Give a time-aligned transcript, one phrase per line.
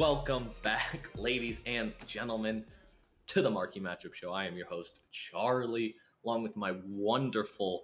[0.00, 2.64] Welcome back, ladies and gentlemen,
[3.26, 4.32] to the Marquee Matchup Show.
[4.32, 5.94] I am your host, Charlie,
[6.24, 7.82] along with my wonderful,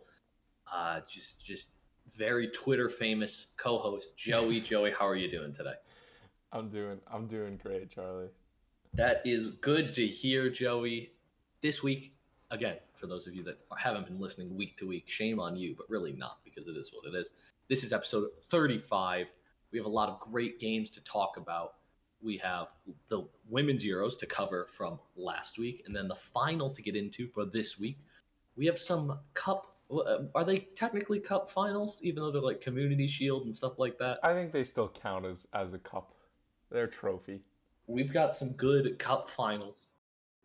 [0.72, 1.68] uh, just just
[2.16, 4.60] very Twitter famous co-host Joey.
[4.70, 5.74] Joey, how are you doing today?
[6.52, 8.30] I'm doing I'm doing great, Charlie.
[8.94, 11.12] That is good to hear, Joey.
[11.60, 12.14] This week,
[12.50, 15.74] again, for those of you that haven't been listening week to week, shame on you,
[15.76, 17.28] but really not because it is what it is.
[17.68, 19.26] This is episode 35.
[19.70, 21.74] We have a lot of great games to talk about.
[22.22, 22.68] We have
[23.08, 27.28] the women's Euros to cover from last week, and then the final to get into
[27.28, 27.98] for this week.
[28.56, 29.76] We have some cup.
[30.34, 34.18] Are they technically cup finals, even though they're like Community Shield and stuff like that?
[34.22, 36.14] I think they still count as as a cup.
[36.70, 37.42] They're trophy.
[37.86, 39.88] We've got some good cup finals,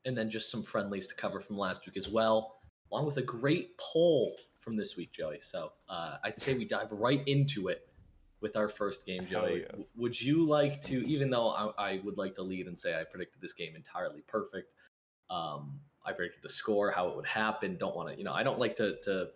[0.05, 2.57] and then just some friendlies to cover from last week as well,
[2.91, 5.39] along with a great poll from this week, Joey.
[5.41, 7.87] So uh, I'd say we dive right into it
[8.41, 9.65] with our first game, Joey.
[9.71, 9.87] Yes.
[9.95, 13.03] Would you like to, even though I, I would like to lead and say I
[13.03, 14.73] predicted this game entirely perfect,
[15.29, 17.77] um, I predicted the score, how it would happen.
[17.77, 19.29] Don't want to, you know, I don't like to, to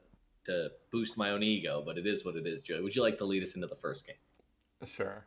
[0.45, 2.81] to boost my own ego, but it is what it is, Joey.
[2.81, 4.15] Would you like to lead us into the first game?
[4.85, 5.25] Sure.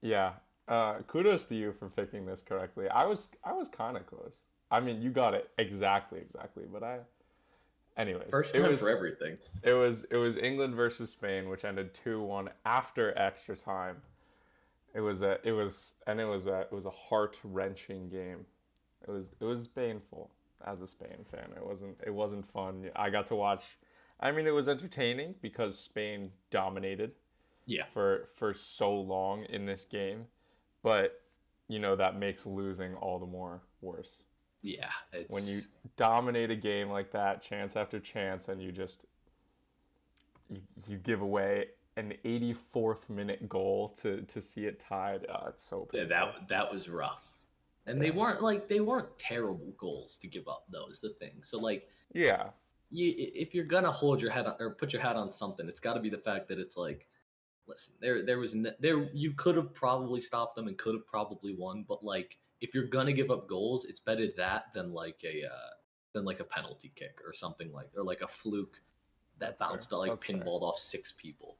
[0.00, 0.34] Yeah.
[0.68, 2.88] Uh, kudos to you for picking this correctly.
[2.88, 4.34] I was I was kind of close.
[4.70, 6.64] I mean, you got it exactly, exactly.
[6.72, 6.98] But I,
[7.96, 9.38] anyways, First it time was, for everything.
[9.62, 13.96] It was it was England versus Spain, which ended two one after extra time.
[14.94, 18.46] It was a it was and it was a it was a heart wrenching game.
[19.06, 20.30] It was it was painful
[20.64, 21.50] as a Spain fan.
[21.56, 22.90] It wasn't it wasn't fun.
[22.96, 23.76] I got to watch.
[24.20, 27.12] I mean, it was entertaining because Spain dominated
[27.66, 27.84] Yeah.
[27.86, 30.26] for for so long in this game,
[30.82, 31.20] but
[31.68, 34.22] you know that makes losing all the more worse
[34.64, 34.88] Yeah.
[35.12, 35.60] It's, when you
[35.96, 39.04] dominate a game like that, chance after chance, and you just
[40.48, 41.66] you, you give away
[41.96, 45.26] an 84th minute goal to to see it tied.
[45.28, 47.30] Uh, it's so Yeah, that that was rough.
[47.86, 51.42] And they weren't like they weren't terrible goals to give up though is the thing.
[51.42, 52.48] So like yeah,
[52.90, 55.80] you if you're gonna hold your head on, or put your hat on something, it's
[55.80, 57.06] got to be the fact that it's like,
[57.66, 61.54] listen, there there was there you could have probably stopped them and could have probably
[61.54, 65.44] won, but like if you're gonna give up goals, it's better that than like a
[65.46, 65.70] uh,
[66.14, 68.82] than like a penalty kick or something like or like a fluke
[69.38, 69.82] that That's fair.
[69.82, 70.46] bounced like That's fair.
[70.46, 71.58] pinballed off six people.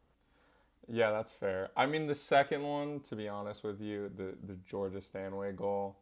[0.88, 1.70] yeah, that's fair.
[1.76, 5.98] I mean, the second one, to be honest with you, the the Georgia Stanway goal,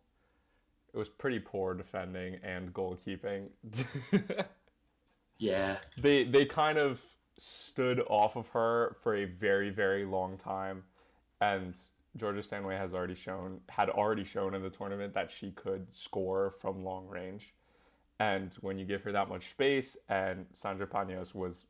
[0.94, 3.48] it was pretty poor defending and goalkeeping.
[5.38, 7.00] Yeah, they they kind of
[7.38, 10.84] stood off of her for a very very long time
[11.40, 11.74] and
[12.16, 16.50] Georgia Stanway has already shown had already shown in the tournament that she could score
[16.50, 17.54] from long range
[18.18, 21.64] and when you give her that much space and Sandra Panos was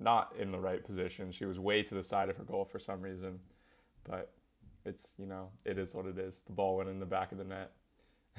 [0.00, 2.78] not in the right position she was way to the side of her goal for
[2.78, 3.38] some reason
[4.04, 4.32] but
[4.84, 7.38] it's you know it is what it is the ball went in the back of
[7.38, 7.72] the net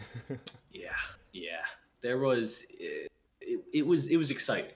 [0.71, 0.89] Yeah,
[1.31, 1.63] yeah.
[2.01, 4.71] There was it, it, it was it was exciting.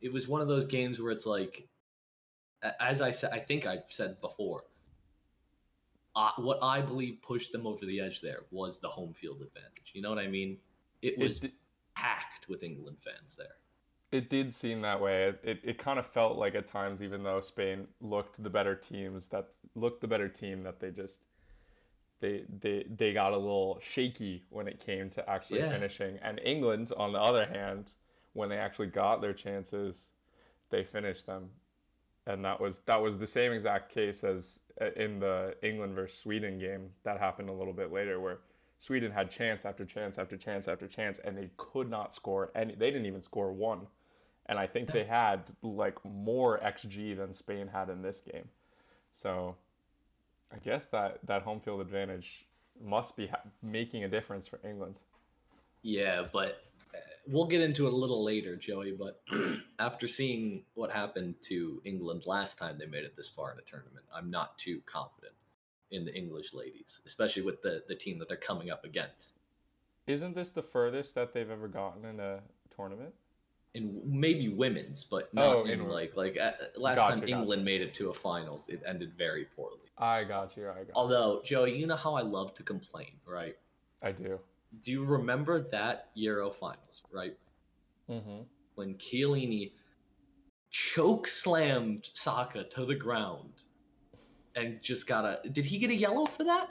[0.00, 1.68] It was one of those games where it's like
[2.80, 4.64] as I said I think I said before
[6.16, 9.92] uh, what I believe pushed them over the edge there was the home field advantage.
[9.94, 10.58] You know what I mean?
[11.02, 11.52] It was di-
[11.94, 13.56] packed with England fans there.
[14.12, 15.24] It did seem that way.
[15.24, 18.76] It, it, it kind of felt like at times, even though Spain looked the better
[18.76, 21.22] teams, that looked the better team, that they just
[22.20, 25.70] they they they got a little shaky when it came to actually Yeah.
[25.70, 26.18] finishing.
[26.22, 27.94] And England, on the other hand,
[28.34, 30.10] when they actually got their chances,
[30.70, 31.50] they finished them.
[32.26, 36.18] And that was that was the same exact case as uh, in the England versus
[36.18, 38.38] Sweden game that happened a little bit later, where
[38.78, 42.74] Sweden had chance after chance after chance after chance, and they could not score any.
[42.74, 43.86] They didn't even score one,
[44.46, 48.48] and I think they had like more xG than Spain had in this game.
[49.12, 49.56] So,
[50.52, 52.46] I guess that that home field advantage
[52.82, 55.00] must be ha- making a difference for England.
[55.82, 56.62] Yeah, but
[57.26, 58.92] we'll get into it a little later, Joey.
[58.92, 59.22] But
[59.78, 63.62] after seeing what happened to England last time they made it this far in a
[63.62, 65.32] tournament, I'm not too confident
[65.90, 69.36] in the English ladies, especially with the, the team that they're coming up against.
[70.06, 72.40] Isn't this the furthest that they've ever gotten in a
[72.74, 73.14] tournament?
[73.74, 77.60] In maybe women's, but not Oh, in in- like like uh, last Gotcha, time England
[77.60, 77.64] gotcha.
[77.64, 79.78] made it to a finals, it ended very poorly.
[79.98, 80.68] I got you.
[80.68, 80.92] I got.
[80.94, 83.56] Although Joey, you know how I love to complain, right?
[84.02, 84.38] I do.
[84.82, 87.36] Do you remember that Euro finals, right?
[88.10, 88.42] Mm-hmm.
[88.74, 89.72] when Chiellini
[90.68, 93.62] choke slammed Saka to the ground
[94.56, 95.48] and just got a.
[95.48, 96.68] Did he get a yellow for that?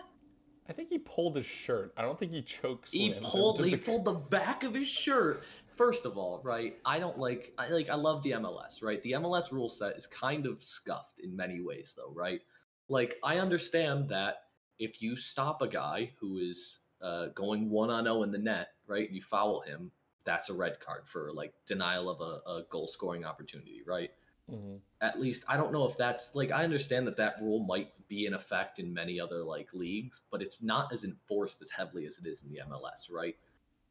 [0.70, 1.94] I think he pulled his shirt.
[1.98, 2.92] I don't think he choked.
[2.92, 3.64] He pulled.
[3.64, 5.44] He pulled the back of his shirt.
[5.76, 6.78] First of all, right?
[6.86, 7.54] I don't like.
[7.58, 7.90] I like.
[7.90, 9.02] I love the MLS, right?
[9.04, 12.42] The MLS rule set is kind of scuffed in many ways, though, right?
[12.90, 14.36] Like I understand that
[14.80, 18.70] if you stop a guy who is uh, going one on zero in the net,
[18.88, 19.92] right, and you foul him,
[20.24, 24.12] that's a red card for like denial of a, a goal scoring opportunity, right?
[24.50, 27.92] hmm At least I don't know if that's like I understand that that rule might
[28.08, 32.06] be in effect in many other like leagues, but it's not as enforced as heavily
[32.06, 33.36] as it is in the MLS, right?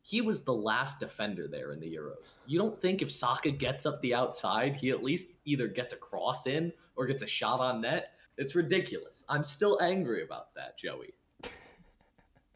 [0.04, 2.34] He was the last defender there in the Euros.
[2.46, 5.96] You don't think if Saka gets up the outside, he at least either gets a
[5.96, 8.14] cross in or gets a shot on net?
[8.36, 9.24] It's ridiculous.
[9.28, 11.14] I'm still angry about that, Joey.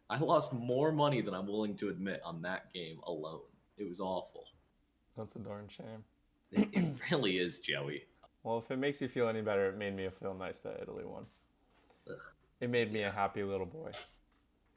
[0.08, 3.40] I lost more money than I'm willing to admit on that game alone.
[3.76, 4.44] It was awful.
[5.16, 6.04] That's a darn shame.
[6.52, 8.04] It, it really is, Joey.
[8.44, 11.04] Well, if it makes you feel any better, it made me feel nice that Italy
[11.04, 11.26] won.
[12.08, 12.14] Ugh.
[12.60, 13.90] It made me a happy little boy.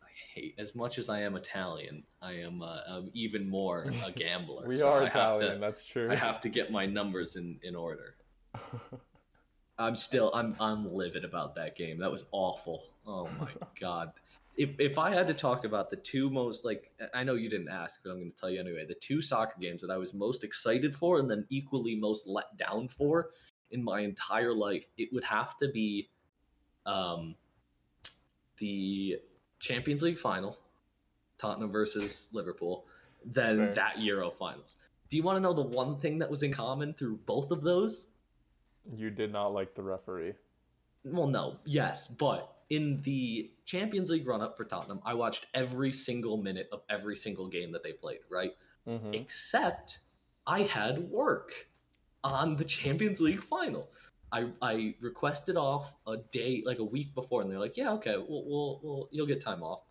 [0.02, 2.04] I hate as much as I am Italian.
[2.22, 4.68] I am uh, um, even more a gambler.
[4.68, 6.10] We so are I Italian, to- that's true.
[6.12, 8.16] I have to get my numbers in in order.
[9.78, 12.00] I'm still I'm I'm livid about that game.
[12.00, 12.84] That was awful.
[13.08, 13.50] Oh my
[13.80, 14.12] god.
[14.60, 17.70] If if I had to talk about the two most like I know you didn't
[17.70, 18.86] ask, but I'm going to tell you anyway.
[18.86, 22.58] The two soccer games that I was most excited for and then equally most let
[22.58, 23.30] down for
[23.72, 26.10] in my entire life, it would have to be
[26.86, 27.36] um
[28.58, 29.18] the
[29.60, 30.60] Champions League final,
[31.38, 32.86] Tottenham versus Liverpool,
[33.26, 34.76] then that Euro finals.
[35.10, 37.62] Do you want to know the one thing that was in common through both of
[37.62, 38.08] those?
[38.96, 40.34] you did not like the referee.
[41.04, 45.92] Well, no, yes, but in the Champions League run up for Tottenham, I watched every
[45.92, 48.52] single minute of every single game that they played, right?
[48.86, 50.00] hmm Except
[50.46, 51.52] I had work
[52.24, 53.90] on the Champions League final.
[54.32, 58.16] I, I requested off a day, like a week before, and they're like, "Yeah, okay,
[58.18, 59.82] we'll, we'll, we'll you'll get time off."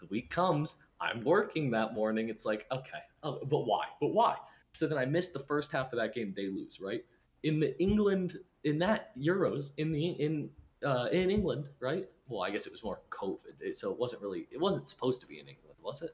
[0.00, 2.28] The week comes, I'm working that morning.
[2.28, 3.84] It's like, okay, oh, but why?
[4.00, 4.36] But why?
[4.72, 6.34] So then I missed the first half of that game.
[6.36, 7.04] They lose, right?
[7.44, 10.50] In the England, in that Euros, in the in
[10.84, 12.08] uh, in England, right?
[12.28, 14.46] Well, I guess it was more COVID, it- so it wasn't really.
[14.50, 16.10] It wasn't supposed to be in England, was it?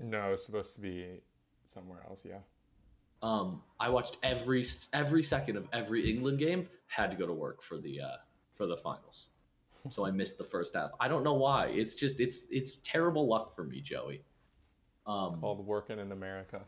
[0.00, 1.20] No, it was supposed to be
[1.64, 2.24] somewhere else.
[2.24, 2.38] Yeah.
[3.22, 6.68] Um, I watched every every second of every England game.
[6.86, 8.16] Had to go to work for the uh,
[8.54, 9.26] for the finals,
[9.90, 10.90] so I missed the first half.
[11.00, 11.66] I don't know why.
[11.66, 14.22] It's just it's it's terrible luck for me, Joey.
[15.06, 16.60] Um, Called working in America.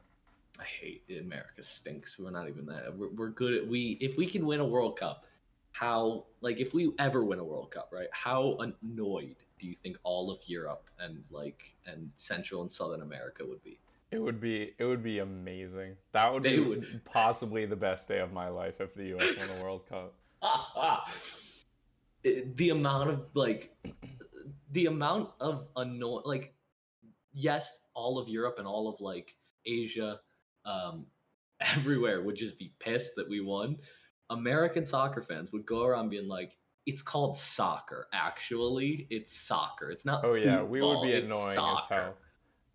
[0.58, 2.18] I hate America stinks.
[2.18, 2.94] We're not even that.
[2.96, 5.24] We're, we're good at we if we can win a World Cup.
[5.72, 8.08] How like if we ever win a World Cup, right?
[8.12, 13.44] How annoyed do you think all of Europe and like and Central and Southern America
[13.46, 13.78] would be?
[14.10, 15.96] It would be it would be amazing.
[16.12, 17.00] That would They be would.
[17.04, 19.36] possibly the best day of my life if the U.S.
[19.38, 20.14] won a World Cup.
[22.22, 23.74] It- the amount of like
[24.72, 26.52] the amount of annoy like
[27.32, 29.34] yes all of europe and all of like
[29.64, 30.20] asia
[30.66, 31.06] um
[31.60, 33.78] everywhere would just be pissed that we won
[34.30, 36.56] american soccer fans would go around being like
[36.86, 41.48] it's called soccer actually it's soccer it's not Oh yeah, we would be it's annoying
[41.50, 42.16] as soccer." hell.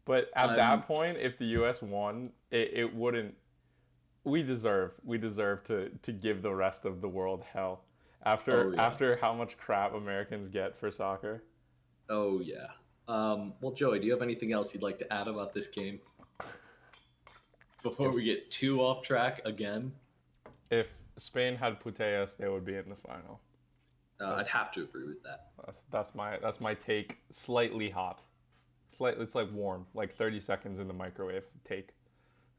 [0.06, 1.81] But at Um, that point, if the U.S.
[1.81, 3.36] won, it, it wouldn't.
[4.24, 7.86] We deserve we deserve to to give the rest of the world hell
[8.24, 8.81] after Oh, yeah.
[8.88, 11.44] after how much crap Americans get for soccer.
[12.10, 12.68] oh yeah
[13.07, 16.00] um well joey do you have anything else you'd like to add about this game
[17.83, 19.92] before we get too off track again
[20.69, 23.40] If Spain had Putellas, they would be in the final.
[24.22, 27.19] uh, i'd have to agree with that That's that's my that's my take.
[27.31, 28.24] Slightly hot,
[28.90, 31.44] slightly it's like warm, like thirty seconds in the microwave.
[31.64, 31.90] Take.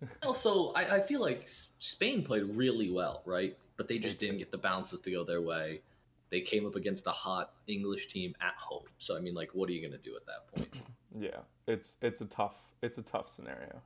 [0.22, 1.48] Also, I, I feel like
[1.78, 3.56] Spain played really well, right?
[3.78, 5.80] But they just didn't get the bounces to go their way.
[6.28, 8.82] They came up against a hot English team at home.
[8.98, 10.74] So I mean, like, what are you gonna do at that point?
[11.18, 13.80] Yeah, it's it's a tough it's a tough scenario.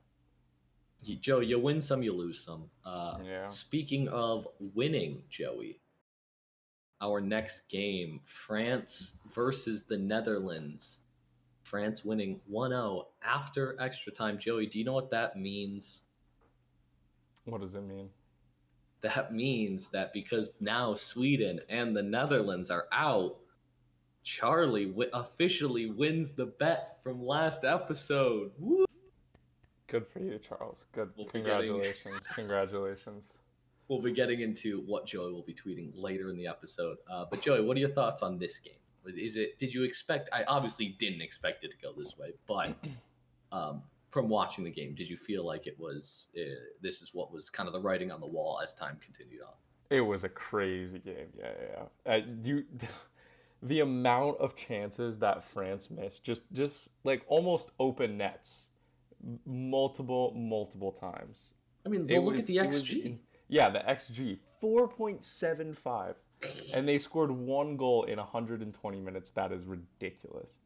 [1.03, 2.69] You, Joe, you win some, you lose some.
[2.85, 3.47] Uh, Yeah.
[3.47, 5.79] Speaking of winning, Joey,
[7.01, 10.99] our next game, France versus the Netherlands.
[11.63, 14.37] France winning 1-0 after extra time.
[14.37, 16.01] Joey, do you know what that means?
[17.45, 18.09] What does it mean?
[19.01, 23.37] that means that because now Sweden and the Netherlands are out,
[24.21, 28.51] Charlie wi- officially wins the bet from last episode.
[28.59, 28.85] Woo!
[29.91, 30.85] Good for you, Charles.
[30.93, 31.09] Good.
[31.17, 32.27] We'll be getting- Congratulations.
[32.35, 33.39] Congratulations.
[33.89, 36.95] We'll be getting into what Joey will be tweeting later in the episode.
[37.11, 38.75] Uh, but Joey, what are your thoughts on this game?
[39.05, 39.59] Is it?
[39.59, 40.29] Did you expect?
[40.31, 42.73] I obviously didn't expect it to go this way, but
[43.51, 46.27] um, from watching the game, did you feel like it was?
[46.37, 49.41] Uh, this is what was kind of the writing on the wall as time continued
[49.41, 49.53] on.
[49.89, 51.27] It was a crazy game.
[51.37, 51.83] Yeah, yeah.
[52.05, 52.13] yeah.
[52.13, 52.63] Uh, you,
[53.61, 58.69] the amount of chances that France missed, just just like almost open nets,
[59.45, 61.53] multiple multiple times.
[61.85, 63.05] I mean, well, look was- at the XG.
[63.05, 66.15] in- yeah, the XG four point seven five.
[66.73, 69.29] and they scored one goal in 120 minutes.
[69.31, 70.57] That is ridiculous.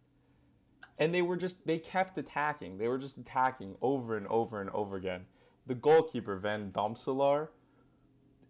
[0.98, 2.78] And they were just they kept attacking.
[2.78, 5.26] They were just attacking over and over and over again.
[5.68, 7.50] The goalkeeper Van Domselaar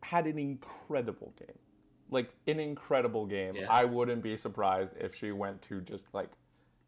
[0.03, 1.57] had an incredible game.
[2.11, 3.55] Like an incredible game.
[3.55, 3.65] Yeah.
[3.71, 6.29] I wouldn't be surprised if she went to just like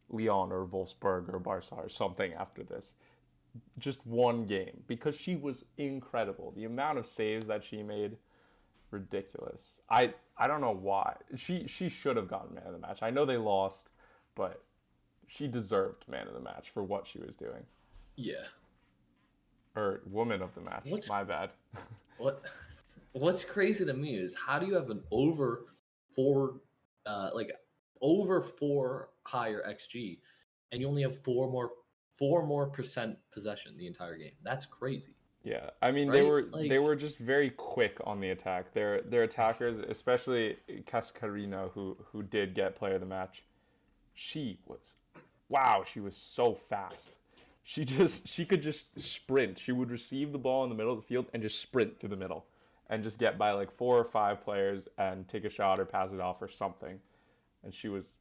[0.09, 2.95] Lyon or Wolfsburg or Barca or something after this.
[3.77, 6.53] Just one game because she was incredible.
[6.55, 8.17] The amount of saves that she made,
[8.91, 9.81] ridiculous.
[9.89, 13.03] I I don't know why she she should have gotten man of the match.
[13.03, 13.89] I know they lost,
[14.35, 14.63] but
[15.27, 17.65] she deserved man of the match for what she was doing.
[18.15, 18.45] Yeah.
[19.75, 20.83] Or woman of the match.
[20.85, 21.51] What's- My bad.
[22.17, 22.41] What
[23.11, 25.65] What's crazy to me is how do you have an over
[26.15, 26.55] four,
[27.05, 27.51] uh, like
[28.01, 30.17] over four higher xG,
[30.71, 31.71] and you only have four more
[32.17, 34.33] four more percent possession the entire game?
[34.43, 35.13] That's crazy.
[35.43, 38.73] Yeah, I mean they were Like- they were just very quick on the attack.
[38.73, 43.43] Their their attackers, especially Cascarino, who who did get player of the match,
[44.13, 44.95] she was,
[45.47, 47.17] wow, she was so fast.
[47.63, 49.57] She just she could just sprint.
[49.59, 52.09] She would receive the ball in the middle of the field and just sprint through
[52.09, 52.45] the middle,
[52.89, 56.11] and just get by like four or five players and take a shot or pass
[56.13, 56.99] it off or something,
[57.63, 58.13] and she was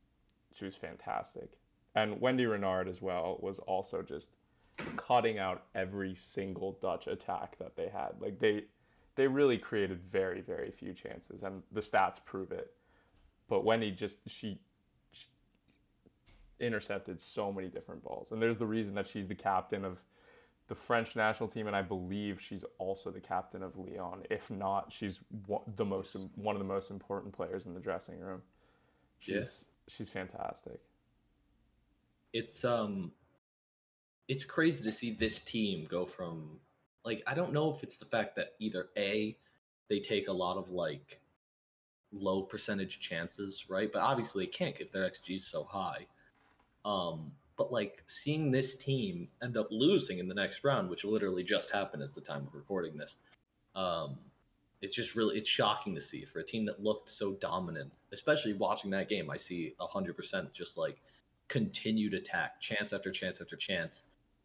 [0.55, 1.51] she was fantastic.
[1.97, 4.31] And Wendy Renard as well was also just
[4.97, 8.11] cutting out every single Dutch attack that they had.
[8.21, 8.65] Like they
[9.17, 12.75] they really created very very few chances and the stats prove it.
[13.49, 14.61] But Wendy just she,
[15.11, 15.27] she
[16.61, 18.31] intercepted so many different balls.
[18.31, 20.03] And there's the reason that she's the captain of
[20.69, 24.25] the French national team and I believe she's also the captain of Lyon.
[24.29, 28.21] If not, she's one, the most one of the most important players in the dressing
[28.21, 28.43] room.
[29.23, 29.39] Yeah.
[29.39, 30.81] She's she's fantastic.
[32.33, 33.13] It's um,
[34.29, 36.59] it's crazy to see this team go from
[37.05, 39.37] like I don't know if it's the fact that either a
[39.89, 41.21] they take a lot of like
[42.13, 43.93] low percentage chances, right?
[43.93, 46.07] But obviously they can't if their XG is so high.
[46.85, 51.43] Um, but like seeing this team end up losing in the next round, which literally
[51.43, 53.19] just happened as the time of recording this,
[53.75, 54.19] um,
[54.83, 57.93] it's just really it's shocking to see for a team that looked so dominant.
[58.13, 61.01] Especially watching that game, I see hundred percent just like
[61.49, 64.03] continued attack, chance after chance after chance,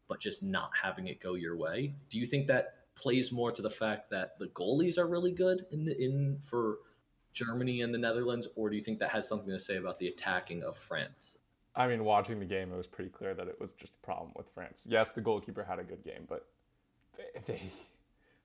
[0.07, 1.93] but just not having it go your way.
[2.09, 5.65] Do you think that plays more to the fact that the goalies are really good
[5.71, 6.79] in the in for
[7.33, 10.07] Germany and the Netherlands, or do you think that has something to say about the
[10.07, 11.37] attacking of France?
[11.75, 14.31] I mean, watching the game, it was pretty clear that it was just a problem
[14.35, 14.85] with France.
[14.89, 16.47] Yes, the goalkeeper had a good game, but
[17.17, 17.61] they, they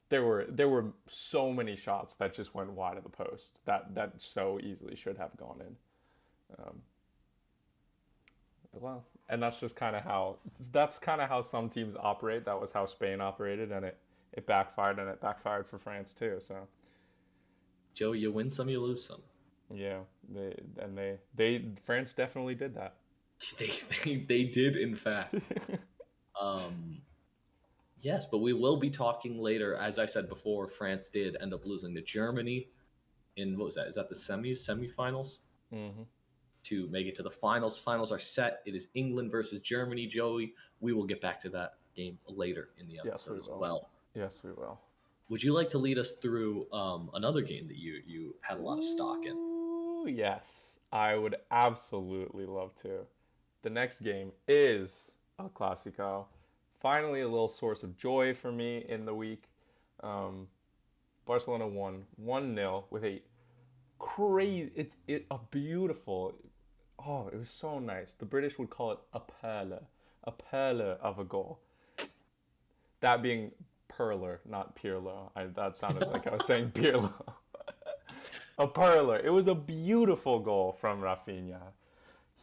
[0.08, 3.94] there were there were so many shots that just went wide of the post that
[3.94, 5.76] that so easily should have gone in.
[6.58, 6.82] Um,
[8.80, 10.38] well, and that's just kind of how
[10.72, 12.44] that's kind of how some teams operate.
[12.44, 13.98] That was how Spain operated, and it
[14.32, 16.36] it backfired, and it backfired for France too.
[16.40, 16.68] So
[17.94, 19.22] Joe, you win some, you lose some.
[19.72, 22.96] yeah, they and they they France definitely did that.
[23.58, 23.72] They
[24.04, 25.34] they, they did in fact.
[26.40, 27.02] Um,
[28.00, 29.74] yes, but we will be talking later.
[29.74, 32.68] As I said before, France did end up losing to Germany
[33.36, 33.88] in what was that?
[33.88, 35.38] Is that the semis, semifinals?
[35.72, 36.02] hmm
[36.68, 37.78] To make it to the finals.
[37.78, 38.62] Finals are set.
[38.66, 40.06] It is England versus Germany.
[40.06, 43.48] Joey, we will get back to that game later in the Yes, episode we as
[43.48, 43.58] will.
[43.60, 43.90] well.
[44.14, 44.80] Yes, we will.
[45.28, 48.60] Would you like to lead us through um, another game that you you had a
[48.60, 49.32] lot of stock in?
[49.36, 53.06] Ooh, yes, I would absolutely love to.
[53.62, 56.26] The next game is El Clasico.
[56.80, 59.44] Finally, a little source of joy for me in the week.
[60.02, 60.46] Um,
[61.26, 63.20] Barcelona won 1 0 with a
[63.98, 66.34] crazy, it's it, a beautiful,
[67.04, 68.14] oh, it was so nice.
[68.14, 69.86] The British would call it a perle,
[70.24, 71.60] a perle of a goal.
[73.00, 73.52] That being
[73.96, 75.30] Perler, not Pirlo.
[75.34, 77.12] I, that sounded like I was saying Pirlo.
[78.58, 79.22] a Perler.
[79.22, 81.60] It was a beautiful goal from Raphinha.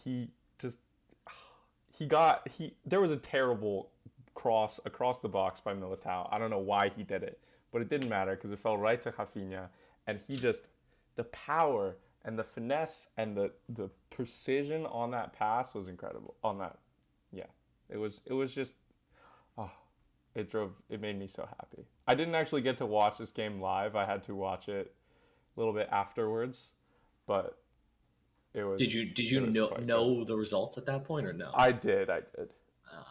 [0.03, 0.29] He
[0.59, 0.79] just
[1.91, 3.89] he got he there was a terrible
[4.35, 6.27] cross across the box by Militao.
[6.31, 7.39] I don't know why he did it,
[7.71, 9.67] but it didn't matter because it fell right to Raphinha
[10.07, 10.69] and he just
[11.15, 16.35] the power and the finesse and the the precision on that pass was incredible.
[16.43, 16.79] On that.
[17.31, 17.45] Yeah.
[17.89, 18.75] It was it was just
[19.57, 19.71] oh
[20.35, 21.85] it drove it made me so happy.
[22.07, 23.95] I didn't actually get to watch this game live.
[23.95, 24.93] I had to watch it
[25.55, 26.73] a little bit afterwards,
[27.27, 27.57] but
[28.53, 29.85] it was Did you did you was know good.
[29.87, 31.51] know the results at that point or no?
[31.53, 32.49] I did, I did.
[32.91, 33.03] Uh,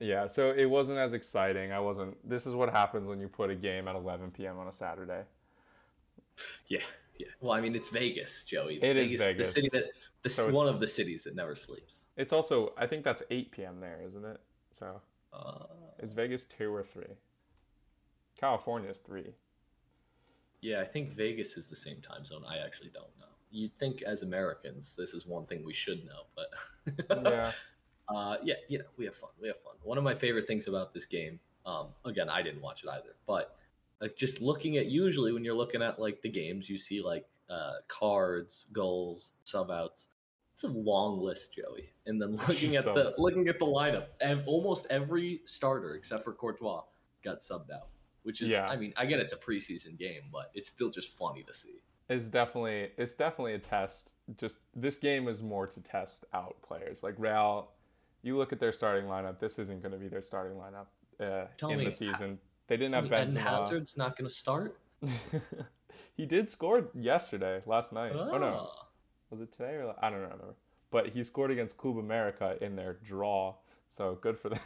[0.00, 1.72] Yeah, so it wasn't as exciting.
[1.72, 4.58] I wasn't this is what happens when you put a game at 11 p.m.
[4.58, 5.22] on a Saturday.
[6.68, 6.80] yeah,
[7.18, 7.26] yeah.
[7.40, 8.78] Well, I mean, it's Vegas, Joey.
[8.82, 9.48] It is Vegas.
[9.48, 9.84] the city that
[10.22, 12.02] the So one of the cities that never sleeps.
[12.16, 13.80] It's also I think that's 8 p.m.
[13.80, 14.40] there, isn't it?
[14.72, 15.00] So,
[15.32, 15.64] Uh,
[15.98, 17.04] is Vegas 2 or 3?
[18.36, 19.34] California is 3.
[20.60, 22.44] Yeah, I think Vegas is the same time zone.
[22.48, 23.26] I actually don't know.
[23.50, 26.50] You'd think as Americans, this is one thing we should know, but
[27.24, 27.52] Yeah.
[28.08, 29.30] uh, yeah, you know, we have fun.
[29.40, 29.74] We have fun.
[29.82, 33.14] One of my favorite things about this game, um, again, I didn't watch it either,
[33.26, 33.56] but
[34.00, 37.26] like just looking at usually when you're looking at like the games, you see like
[37.50, 40.08] uh, cards, goals, sub outs.
[40.52, 41.90] It's a long list, Joey.
[42.06, 46.32] And then looking at the looking at the lineup, and almost every starter except for
[46.32, 46.82] Courtois
[47.24, 47.88] got subbed out.
[48.24, 48.66] Which is, Yeah.
[48.66, 51.80] I mean, I get it's a preseason game, but it's still just funny to see.
[52.08, 54.14] It's definitely it's definitely a test.
[54.36, 57.02] Just this game is more to test out players.
[57.02, 57.70] Like Real,
[58.22, 59.38] you look at their starting lineup.
[59.38, 60.86] This isn't going to be their starting lineup
[61.20, 62.38] uh, in me, the season.
[62.68, 63.40] They didn't I have mean, Eden Benzema.
[63.40, 64.78] Hazard's not going to start.
[66.16, 68.12] he did score yesterday, last night.
[68.14, 68.86] Oh no, Ah.
[69.30, 70.54] was it today or I don't remember.
[70.90, 73.54] But he scored against Club America in their draw,
[73.90, 74.60] so good for them.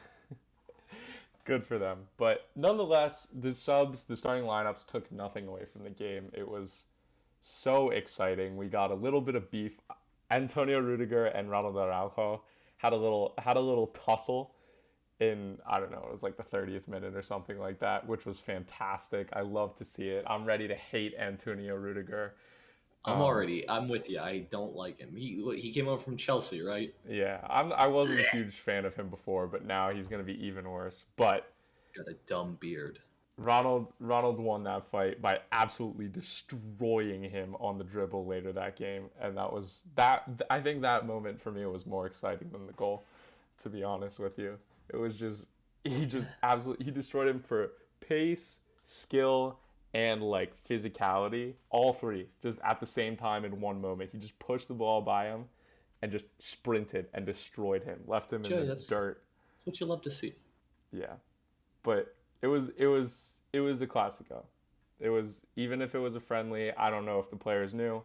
[1.44, 2.06] good for them.
[2.16, 6.30] But nonetheless, the subs, the starting lineups took nothing away from the game.
[6.32, 6.84] It was
[7.40, 8.56] so exciting.
[8.56, 9.80] We got a little bit of beef.
[10.30, 12.42] Antonio Rudiger and Ronald Araujo
[12.78, 14.54] had a little had a little tussle
[15.22, 18.26] in I don't know, it was like the 30th minute or something like that, which
[18.26, 19.28] was fantastic.
[19.32, 20.24] I love to see it.
[20.26, 22.34] I'm ready to hate Antonio Rudiger.
[23.04, 23.68] I'm Um, already.
[23.68, 24.20] I'm with you.
[24.20, 25.14] I don't like him.
[25.16, 26.94] He he came over from Chelsea, right?
[27.08, 27.72] Yeah, I'm.
[27.72, 31.04] I wasn't a huge fan of him before, but now he's gonna be even worse.
[31.16, 31.50] But
[31.96, 33.00] Got a dumb beard.
[33.36, 39.10] Ronald Ronald won that fight by absolutely destroying him on the dribble later that game,
[39.20, 40.28] and that was that.
[40.48, 43.04] I think that moment for me was more exciting than the goal.
[43.62, 44.58] To be honest with you,
[44.92, 45.48] it was just
[45.84, 49.58] he just absolutely he destroyed him for pace, skill,
[49.94, 54.10] and like physicality, all three just at the same time in one moment.
[54.12, 55.44] He just pushed the ball by him
[56.00, 59.22] and just sprinted and destroyed him, left him in the that's- dirt.
[59.64, 60.34] That's what you love to see.
[60.92, 61.14] Yeah,
[61.84, 64.44] but it was it was it was a classico.
[64.98, 66.72] It was even if it was a friendly.
[66.72, 68.02] I don't know if the players knew.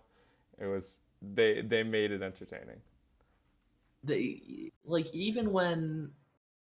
[0.60, 2.82] It was they they made it entertaining.
[4.04, 6.12] They like even when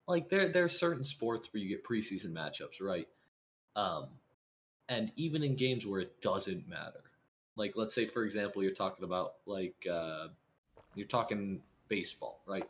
[0.09, 3.07] like there there are certain sports where you get preseason matchups, right?
[3.77, 4.09] Um,
[4.89, 7.05] and even in games where it doesn't matter,
[7.57, 10.29] like let's say for example you're talking about like uh,
[10.95, 12.69] you're talking baseball, right?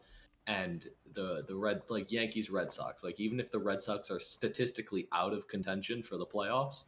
[0.49, 4.21] And the the red like Yankees Red Sox, like even if the Red Sox are
[4.21, 6.85] statistically out of contention for the playoffs,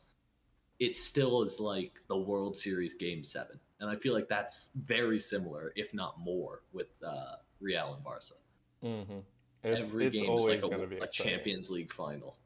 [0.80, 5.20] it still is like the World Series Game Seven, and I feel like that's very
[5.20, 8.34] similar, if not more, with uh, Real and Barca.
[8.82, 9.18] Mm-hmm.
[9.62, 11.06] It's, Every it's game is always like going to a, be a.
[11.06, 12.36] Champions League final.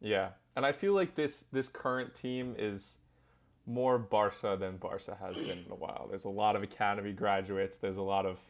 [0.00, 2.98] Yeah, and I feel like this this current team is
[3.66, 6.06] more Barca than Barca has been in a while.
[6.08, 7.78] There's a lot of academy graduates.
[7.78, 8.40] There's a lot of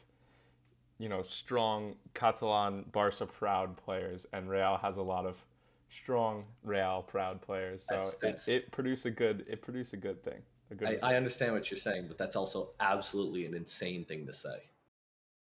[0.98, 5.42] you know strong Catalan Barca proud players, and Real has a lot of
[5.88, 7.84] strong Real proud players.
[7.84, 10.42] So That's- that's- it, it produced a good it produced a good thing.
[10.70, 11.12] A good I.
[11.12, 14.70] I understand what you're saying, but that's also absolutely an insane thing to say.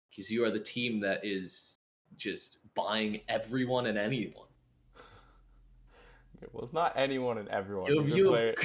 [0.10, 1.76] Because you are the team that is
[2.18, 4.48] just buying everyone and anyone.
[6.52, 7.92] well, it's not anyone and everyone.
[7.92, 8.56] You, These are, player-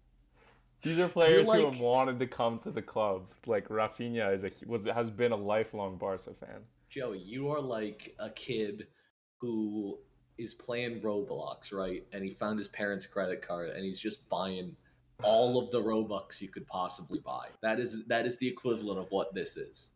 [0.82, 3.28] these are players who have wanted to come to the club.
[3.46, 6.62] Like Raphinha is a was has been a lifelong Barca fan.
[6.90, 8.86] Joe, you are like a kid
[9.40, 9.98] who
[10.38, 12.04] is playing Roblox, right?
[12.12, 14.74] And he found his parents' credit card and he's just buying
[15.22, 17.48] all of the Robux you could possibly buy.
[17.60, 19.90] That is that is the equivalent of what this is.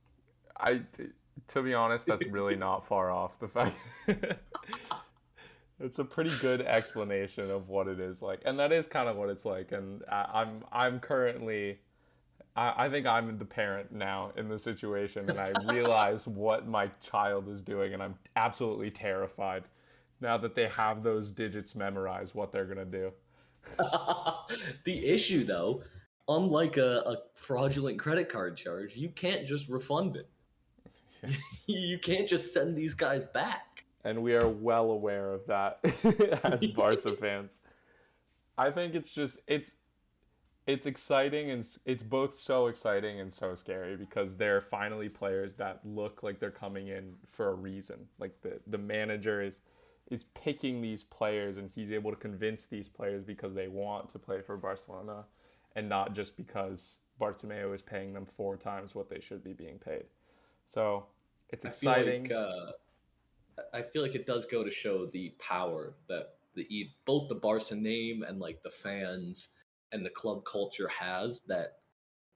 [0.58, 0.82] I,
[1.49, 3.75] to be honest, that's really not far off the fact.
[5.81, 9.16] it's a pretty good explanation of what it is like, and that is kind of
[9.16, 9.73] what it's like.
[9.73, 11.81] And I, I'm I'm currently,
[12.57, 16.88] I, I think I'm the parent now in the situation, and I realize what my
[17.01, 19.64] child is doing, and I'm absolutely terrified
[20.21, 22.35] now that they have those digits memorized.
[22.35, 23.12] What they're gonna do.
[24.85, 25.83] the issue though,
[26.29, 30.29] unlike a, a fraudulent credit card charge, you can't just refund it.
[31.66, 33.85] you can't just send these guys back.
[34.04, 35.78] and we are well aware of that
[36.44, 37.61] as Barca fans.
[38.58, 39.76] I think it's just it's
[40.66, 45.80] it's exciting and it's both so exciting and so scary because they're finally players that
[45.85, 48.08] look like they're coming in for a reason.
[48.18, 49.61] Like the the manager is
[50.11, 54.18] is picking these players and he's able to convince these players because they want to
[54.18, 55.24] play for Barcelona
[55.74, 59.78] and not just because Bartomeu is paying them four times what they should be being
[59.78, 60.04] paid.
[60.66, 61.06] So
[61.52, 62.22] it's I feel exciting.
[62.24, 62.72] like, uh,
[63.72, 67.74] I feel like it does go to show the power that the both the Barca
[67.74, 69.48] name and like the fans
[69.92, 71.40] and the club culture has.
[71.46, 71.78] That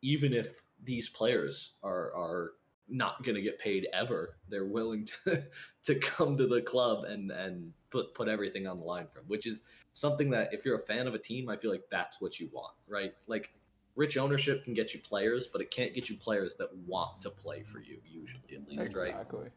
[0.02, 2.52] even if these players are are
[2.88, 4.36] not going to get paid ever.
[4.48, 5.42] They're willing to
[5.84, 9.28] to come to the club and and put put everything on the line for them,
[9.28, 12.20] which is something that if you're a fan of a team, I feel like that's
[12.20, 13.14] what you want, right?
[13.26, 13.52] Like
[13.96, 17.30] rich ownership can get you players, but it can't get you players that want to
[17.30, 19.02] play for you usually at least, exactly.
[19.02, 19.20] right?
[19.20, 19.50] Exactly.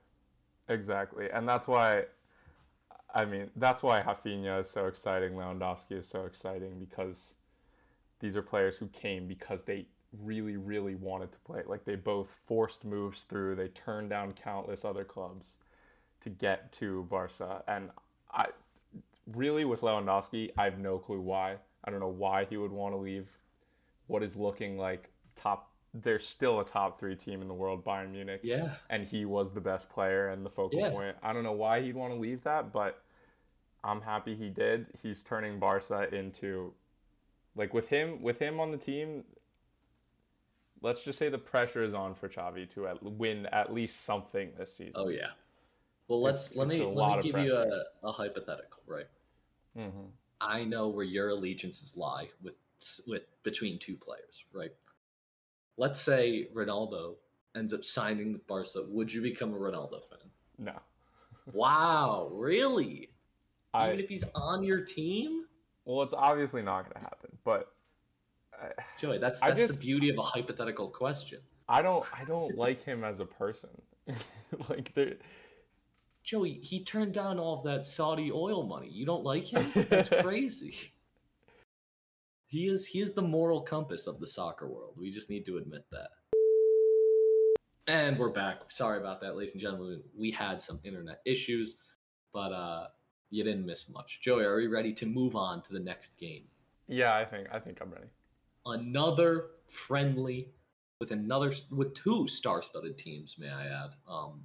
[0.70, 1.30] Exactly.
[1.32, 2.06] And that's why
[3.14, 7.36] I mean, that's why Raphinha is so exciting, Lewandowski is so exciting because
[8.20, 9.86] these are players who came because they
[10.22, 11.64] really, really wanted to play.
[11.66, 13.56] Like they both forced moves through.
[13.56, 15.58] They turned down countless other clubs
[16.22, 17.64] to get to Barca.
[17.68, 17.90] And
[18.32, 18.48] I
[19.34, 21.58] really with Lewandowski, I have no clue why.
[21.84, 23.28] I don't know why he would want to leave
[24.10, 28.12] what is looking like top they're still a top three team in the world, Bayern
[28.12, 28.42] Munich.
[28.44, 28.76] Yeah.
[28.92, 30.92] And he was the best player and the focal Yeah.
[30.92, 31.16] point.
[31.24, 33.02] I don't know why he'd want to leave that, but
[33.84, 34.86] I'm happy he did.
[35.02, 36.74] He's turning Barca into
[37.56, 39.24] like with him with him on the team,
[40.82, 44.52] let's just say the pressure is on for Xavi to at, win at least something
[44.58, 44.94] this season.
[44.96, 45.32] Oh yeah.
[46.08, 49.08] Well, let's It's- let me let me give you a, a hypothetical, right?
[49.76, 49.90] hmm
[50.42, 52.56] I know where your allegiances lie with
[53.08, 54.72] with between two players, right?
[55.78, 57.16] Let's say Ronaldo
[57.56, 58.84] ends up signing with Barca.
[58.88, 60.30] Would you become a Ronaldo fan?
[60.58, 60.74] No.
[61.52, 63.10] Wow, really?
[63.74, 65.46] I Even if he's on your team,
[65.84, 67.72] well, it's obviously not going to happen, but
[68.54, 68.68] I,
[69.00, 71.40] Joey, that's that's just- the beauty of a hypothetical question.
[71.68, 73.70] I don't I don't like him as a person.
[74.70, 75.16] like there
[76.24, 78.90] Joey, he turned down all of that Saudi oil money.
[78.90, 79.72] You don't like him?
[79.90, 80.76] That's crazy.
[82.50, 84.96] He is he is the moral compass of the soccer world.
[84.98, 86.10] We just need to admit that.
[87.88, 88.72] And we're back.
[88.72, 90.02] Sorry about that, ladies and gentlemen.
[90.18, 91.78] We had some internet issues,
[92.34, 92.88] but uh
[93.30, 94.22] you didn't miss much.
[94.22, 96.46] Joey, are you ready to move on to the next game?
[96.88, 98.08] Yeah, I think I think I'm ready.
[98.66, 100.50] Another friendly
[101.00, 103.92] with another with two star-studded teams, may I add.
[104.08, 104.42] Um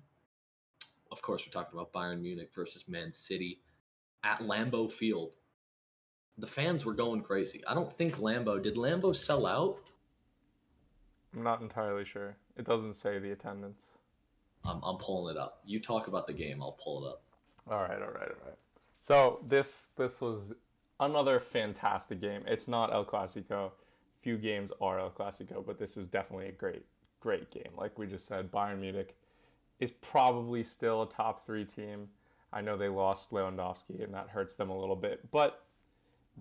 [1.11, 3.63] of course, we're talking about Bayern Munich versus Man City
[4.25, 5.37] at Lambeau Field.
[6.39, 7.63] The fans were going crazy.
[7.67, 9.79] I don't think Lambeau did Lambeau sell out.
[11.35, 12.37] I'm not entirely sure.
[12.57, 13.91] It doesn't say the attendance.
[14.65, 15.61] I'm, I'm pulling it up.
[15.65, 16.63] You talk about the game.
[16.63, 17.23] I'll pull it up.
[17.71, 18.59] All right, all right, all right.
[19.01, 20.53] So this this was
[21.01, 22.43] another fantastic game.
[22.47, 23.73] It's not El Clasico.
[24.23, 26.85] Few games are El Clasico, but this is definitely a great
[27.21, 27.73] great game.
[27.77, 29.17] Like we just said, Bayern Munich
[29.81, 32.09] is probably still a top three team.
[32.53, 35.65] I know they lost Lewandowski, and that hurts them a little bit, but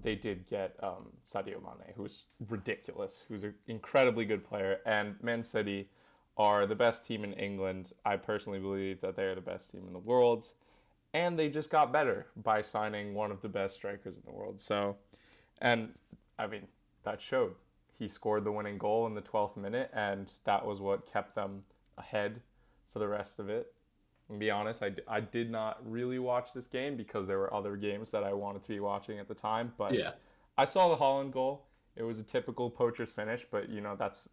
[0.01, 5.43] they did get um, Sadio Mane, who's ridiculous, who's an incredibly good player, and Man
[5.43, 5.89] City
[6.37, 7.93] are the best team in England.
[8.05, 10.47] I personally believe that they are the best team in the world
[11.13, 14.59] and they just got better by signing one of the best strikers in the world.
[14.59, 14.97] So,
[15.61, 15.89] and
[16.39, 16.67] I mean,
[17.03, 17.53] that showed.
[17.99, 21.63] He scored the winning goal in the 12th minute, and that was what kept them
[21.97, 22.41] ahead
[22.91, 23.71] for the rest of it.
[24.33, 27.75] And be honest, I, I did not really watch this game because there were other
[27.75, 29.73] games that I wanted to be watching at the time.
[29.77, 30.13] But Yeah.
[30.57, 31.67] I saw the Haaland goal.
[31.95, 34.29] It was a typical poacher's finish, but you know that's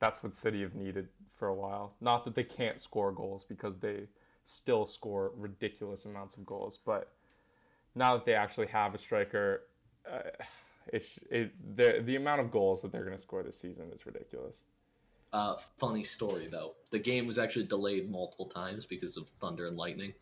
[0.00, 1.94] that's what City have needed for a while.
[2.00, 4.08] Not that they can't score goals because they
[4.44, 7.12] still score ridiculous amounts of goals, but
[7.94, 9.62] now that they actually have a striker,
[10.10, 10.30] uh,
[10.88, 14.04] it's it the the amount of goals that they're going to score this season is
[14.04, 14.64] ridiculous.
[15.32, 16.74] Uh, funny story though.
[16.90, 20.12] The game was actually delayed multiple times because of thunder and lightning.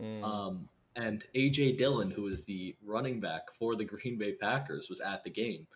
[0.00, 0.22] Mm.
[0.24, 5.00] Um, and AJ Dillon, who is the running back for the Green Bay Packers, was
[5.00, 5.66] at the game,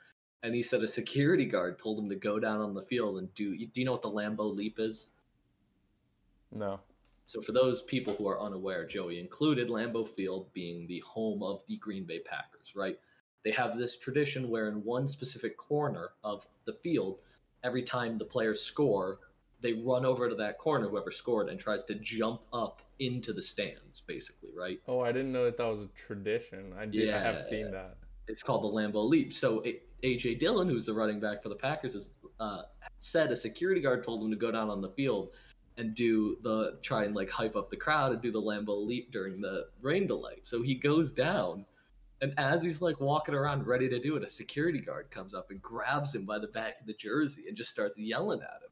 [0.43, 3.33] and he said a security guard told him to go down on the field and
[3.35, 3.57] do.
[3.57, 5.11] Do you know what the Lambeau Leap is?
[6.51, 6.81] no.
[7.25, 11.63] So for those people who are unaware, Joey included Lambeau Field being the home of
[11.69, 12.99] the Green Bay Packers, right?
[13.45, 17.19] They have this tradition where in one specific corner of the field,
[17.65, 19.19] every time the players score,
[19.61, 23.43] they run over to that corner, whoever scored, and tries to jump up into the
[23.43, 24.81] stands, basically, right?
[24.89, 26.73] Oh, I didn't know that that was a tradition.
[26.79, 27.11] I did.
[27.11, 27.97] I have seen that.
[28.29, 29.33] It's called the Lambeau Leap.
[29.33, 29.63] So
[30.03, 32.63] AJ Dillon, who's the running back for the Packers, has uh,
[32.99, 35.31] said a security guard told him to go down on the field
[35.77, 39.11] and do the try and like hype up the crowd and do the Lambeau Leap
[39.11, 40.37] during the rain delay.
[40.43, 41.65] So he goes down,
[42.23, 45.51] and as he's like walking around ready to do it, a security guard comes up
[45.51, 48.71] and grabs him by the back of the jersey and just starts yelling at him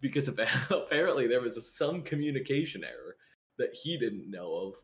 [0.00, 0.28] because
[0.70, 3.16] apparently there was some communication error
[3.58, 4.74] that he didn't know of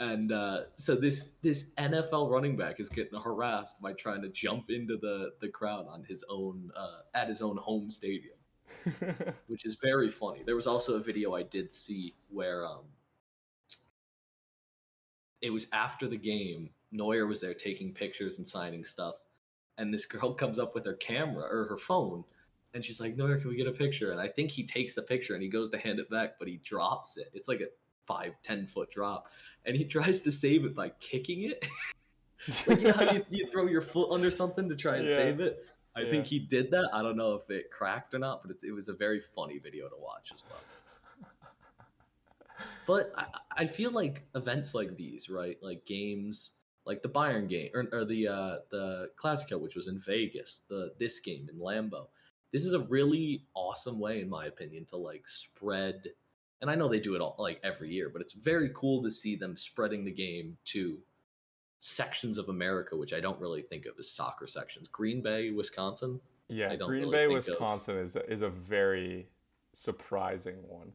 [0.00, 4.70] and uh, so this this NFL running back is getting harassed by trying to jump
[4.70, 8.36] into the the crowd on his own uh, at his own home stadium,
[9.46, 10.42] which is very funny.
[10.44, 12.84] There was also a video I did see where um,
[15.42, 16.70] it was after the game.
[16.92, 19.14] Neuer was there taking pictures and signing stuff,
[19.78, 22.24] and this girl comes up with her camera or her phone
[22.74, 24.12] And she's like, Neuer, can we get a picture?
[24.12, 26.46] And I think he takes the picture and he goes to hand it back, but
[26.48, 27.30] he drops it.
[27.34, 27.66] It's like a
[28.06, 29.26] five, ten foot drop.
[29.66, 31.66] And he tries to save it by kicking it.
[32.66, 35.16] like you know how you, you throw your foot under something to try and Yeah.
[35.16, 35.64] save it?
[35.96, 36.10] I Yeah.
[36.10, 36.88] think he did that.
[36.94, 39.58] I don't know if it cracked or not, but it's, it was a very funny
[39.58, 40.60] video to watch as well.
[42.86, 43.26] But I,
[43.62, 45.56] I feel like events like these, right?
[45.62, 46.52] Like games,
[46.90, 50.92] like the Bayern game or, or the uh, the Classico, which was in Vegas, the
[50.98, 52.08] this game in Lambeau.
[52.52, 56.08] This is a really awesome way, in my opinion, to like spread.
[56.60, 59.10] And I know they do it all like every year, but it's very cool to
[59.10, 60.98] see them spreading the game to
[61.78, 64.88] sections of America, which I don't really think of as soccer sections.
[64.88, 66.18] Green Bay, Wisconsin.
[66.48, 69.28] Yeah, I don't Green really Bay, think of- Wisconsin is a, is a very
[69.72, 70.92] surprising one.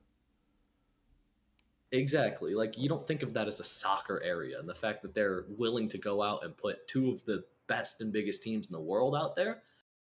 [1.91, 2.55] Exactly.
[2.55, 5.45] Like you don't think of that as a soccer area, and the fact that they're
[5.57, 8.79] willing to go out and put two of the best and biggest teams in the
[8.79, 9.63] world out there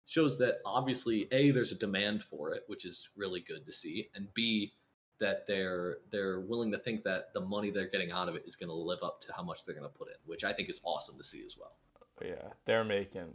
[0.04, 4.08] shows that obviously a there's a demand for it, which is really good to see,
[4.14, 4.72] and b
[5.20, 8.56] that they're they're willing to think that the money they're getting out of it is
[8.56, 10.68] going to live up to how much they're going to put in, which I think
[10.68, 11.76] is awesome to see as well.
[12.20, 13.32] Oh, yeah, they're making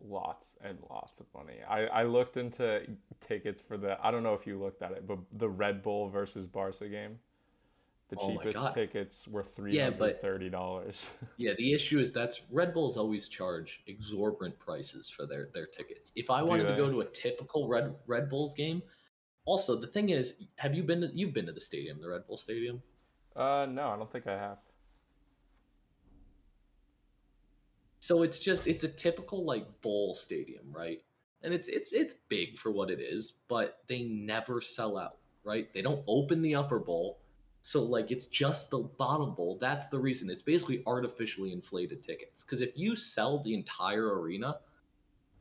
[0.00, 1.58] lots and lots of money.
[1.68, 2.86] I, I looked into
[3.20, 6.08] tickets for the I don't know if you looked at it, but the Red Bull
[6.08, 7.18] versus Barca game.
[8.08, 11.10] The Oh cheapest tickets were three Yeah, but- thirty dollars.
[11.38, 16.12] Yeah, the issue is that's Red Bulls always charge exorbitant prices for their their tickets.
[16.14, 18.82] If I wanted to go to a typical Red Red Bulls game,
[19.44, 22.26] also the thing is, have you been to you've been to the stadium, the Red
[22.28, 22.80] Bull Stadium?
[23.34, 24.58] uh, no, I don't think I have.
[27.98, 31.02] So it's just it's a typical like bowl stadium, right?
[31.42, 35.72] And it's it's it's big for what it is, but they never sell out, right?
[35.72, 37.18] They don't open the upper bowl.
[37.66, 39.58] So like it's just the bottom bowl.
[39.60, 40.30] That's the reason.
[40.30, 42.44] It's basically artificially inflated tickets.
[42.44, 44.60] Cuz if you sell the entire arena,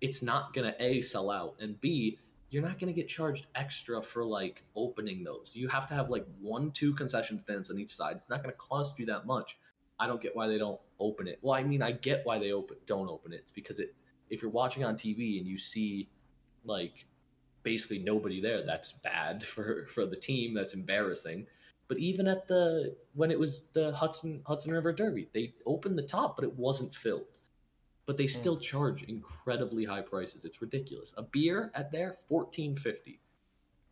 [0.01, 2.17] it's not to A sell out and B
[2.49, 5.51] you're not to get charged extra for like opening those.
[5.53, 8.15] You have to have like one two concession stands on each side.
[8.15, 9.59] It's not to cost you that much.
[9.99, 11.37] I don't get why they don't open it.
[11.43, 13.41] Well, I mean, I get why they open don't open it.
[13.41, 13.93] It's because it
[14.31, 16.09] if you're watching on TV and you see
[16.63, 17.05] like
[17.61, 20.55] basically nobody there, that's bad for for the team.
[20.55, 21.45] That's embarrassing.
[21.87, 26.03] But even at the when it was the Hudson Hudson River Derby, they opened the
[26.03, 27.27] top, but it wasn't filled.
[28.05, 28.29] But they hmm.
[28.29, 30.45] still charge incredibly high prices.
[30.45, 31.13] It's ridiculous.
[31.17, 33.19] A beer at there, fourteen fifty.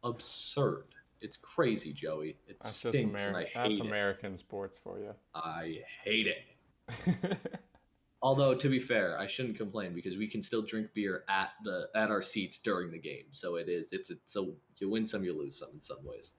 [0.04, 0.86] Absurd.
[1.22, 2.36] It's crazy, Joey.
[2.48, 3.86] It That's just stinks, and I hate That's it.
[3.86, 5.14] American sports for you.
[5.34, 7.38] I hate it.
[8.22, 11.88] Although to be fair, I shouldn't complain because we can still drink beer at the
[11.96, 13.26] at our seats during the game.
[13.32, 16.34] So it is it's it's so you win some, you lose some in some ways.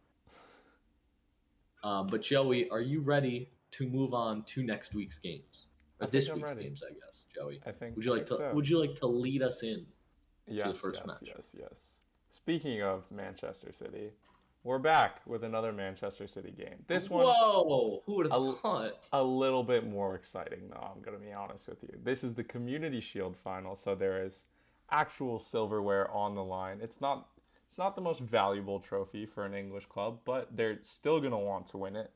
[1.84, 5.66] Um, but Joey, are you ready to move on to next week's games?
[6.00, 6.64] Or this I'm week's ready.
[6.64, 7.26] games, I guess.
[7.34, 7.94] Joey, I think.
[7.96, 8.50] would you I like to so.
[8.54, 9.86] Would you like to lead us in?
[10.48, 11.30] yes, first yes, match?
[11.36, 11.94] yes, yes.
[12.30, 14.10] Speaking of Manchester City,
[14.64, 16.76] we're back with another Manchester City game.
[16.88, 18.02] This one Whoa!
[18.06, 18.92] Who would A- have thought?
[19.12, 22.42] a little bit more exciting though i'm gonna be honest with you this is the
[22.44, 24.46] community shield final so there is
[24.90, 27.28] actual silverware on the line it's not
[27.66, 31.66] it's not the most valuable trophy for an english club but they're still gonna want
[31.66, 32.10] to win it.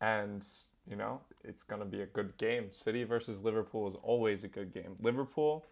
[0.00, 0.44] And
[0.88, 2.68] you know it's gonna be a good game.
[2.72, 4.96] City versus liverpool is always a good game.
[5.00, 5.64] Liverpool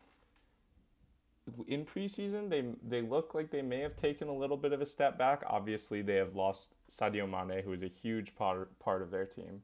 [1.67, 4.87] in preseason they they look like they may have taken a little bit of a
[4.87, 5.43] step back.
[5.47, 9.63] Obviously they have lost Sadio Mane who is a huge part part of their team.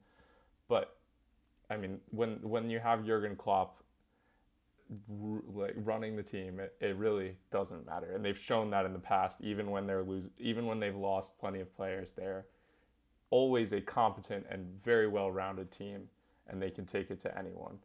[0.68, 0.96] But
[1.70, 3.82] I mean, when when you have Jurgen Klopp
[5.08, 8.98] like running the team, it, it really doesn't matter, and they've shown that in the
[8.98, 9.40] past.
[9.40, 12.46] Even when they're lose, even when they've lost plenty of players, they're
[13.30, 16.08] always a competent and very well-rounded team,
[16.48, 17.78] and they can take it to anyone.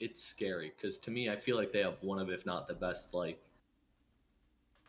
[0.00, 2.74] it's scary because to me, I feel like they have one of, if not the
[2.74, 3.40] best, like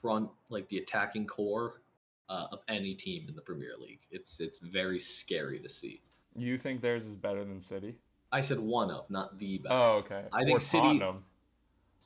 [0.02, 1.82] front, like the attacking core
[2.30, 4.02] uh, of any team in the Premier League.
[4.12, 6.02] It's it's very scary to see.
[6.36, 7.96] You think theirs is better than City?
[8.32, 9.72] I said one of, not the best.
[9.72, 10.24] Oh, okay.
[10.34, 11.24] I think or City- Tottenham.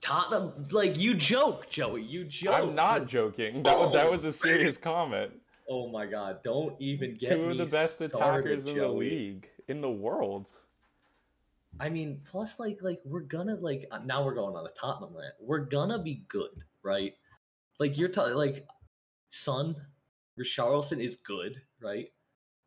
[0.01, 2.01] Tottenham, like you joke, Joey.
[2.01, 2.53] You joke.
[2.55, 3.63] I'm not joking.
[3.63, 5.31] That, wa- that was a serious comment.
[5.69, 6.43] Oh my god!
[6.43, 10.49] Don't even get Two of the best started, attackers in the league, in the world.
[11.79, 15.15] I mean, plus like like we're gonna like uh, now we're going on a Tottenham
[15.15, 15.35] rant.
[15.39, 17.15] We're gonna be good, right?
[17.79, 18.67] Like you're talking like
[19.29, 19.73] Son,
[20.37, 22.11] Richarlison is good, right?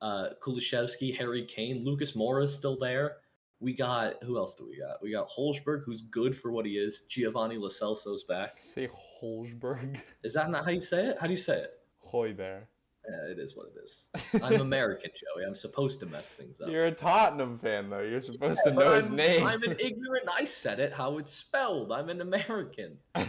[0.00, 3.16] Uh Kulusevski, Harry Kane, Lucas Moura is still there.
[3.60, 5.02] We got who else do we got?
[5.02, 7.02] We got Holzberg, who's good for what he is.
[7.08, 8.58] Giovanni Lo Celso's back.
[8.58, 8.88] Say
[9.22, 9.98] Holzberg.
[10.24, 11.16] Is that not how you say it?
[11.20, 11.70] How do you say it?
[12.06, 12.62] Hoiberg.
[13.08, 14.06] Yeah, it is what it is.
[14.42, 15.44] I'm American, Joey.
[15.46, 16.68] I'm supposed to mess things up.
[16.68, 18.00] You're a Tottenham fan, though.
[18.00, 19.46] You're supposed to know his I'm- name.
[19.46, 20.28] I'm an ignorant.
[20.32, 21.92] I said it how it's spelled.
[21.92, 22.98] I'm an American.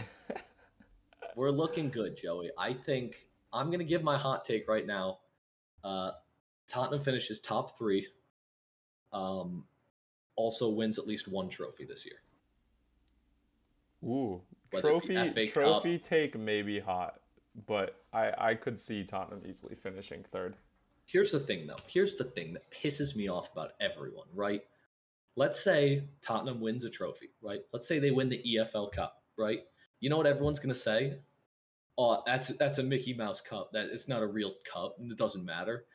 [1.36, 2.50] we're looking good, Joey.
[2.58, 5.18] I think I'm going to give my hot take right now.
[5.84, 6.10] Uh,
[6.68, 8.06] Tottenham finishes top three.
[9.12, 9.64] Um,
[10.38, 12.14] also wins at least one trophy this year.
[14.04, 17.20] Ooh, Whether be trophy Cup- trophy take may be hot,
[17.66, 20.54] but I I could see Tottenham easily finishing third.
[21.04, 21.76] Here's the thing, though.
[21.86, 24.62] Here's the thing that pisses me off about everyone, right?
[25.36, 27.60] Let's say Tottenham wins a trophy, right?
[27.72, 29.60] Let's say they win the EFL Cup, right?
[30.00, 31.18] You know what everyone's gonna say?
[31.96, 33.72] Oh, that's that's a Mickey Mouse Cup.
[33.72, 34.96] That it's not a real cup.
[35.00, 35.86] and It doesn't matter.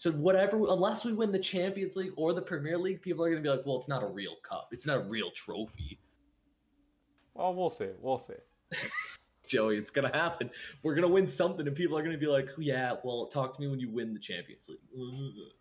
[0.00, 3.42] So whatever, unless we win the Champions League or the Premier League, people are gonna
[3.42, 4.70] be like, "Well, it's not a real cup.
[4.72, 6.00] It's not a real trophy."
[7.34, 7.90] Well, we'll see.
[8.00, 8.32] We'll see.
[9.46, 10.50] Joey, it's gonna happen.
[10.82, 13.68] We're gonna win something, and people are gonna be like, "Yeah, well, talk to me
[13.68, 14.80] when you win the Champions League."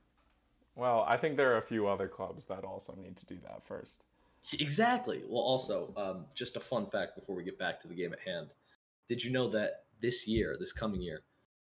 [0.75, 3.61] Well, I think there are a few other clubs that also need to do that
[3.61, 4.05] first.
[4.57, 5.23] Exactly.
[5.27, 8.19] Well, also, um, just a fun fact before we get back to the game at
[8.19, 8.53] hand.
[9.09, 11.23] Did you know that this year, this coming year,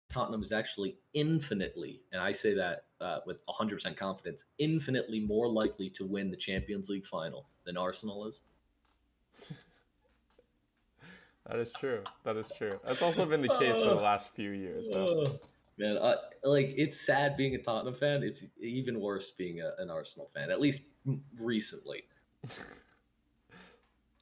[0.10, 5.90] Tottenham is actually infinitely, and I say that uh, with 100% confidence, infinitely more likely
[5.92, 8.42] to win the Champions League final than Arsenal is?
[11.48, 12.02] That is true.
[12.24, 12.80] That is true.
[12.84, 15.24] That's also been the case for the last few years, though.
[15.78, 18.24] Man, uh, like it's sad being a Tottenham fan.
[18.24, 20.82] It's even worse being a, an Arsenal fan, at least
[21.40, 22.06] recently.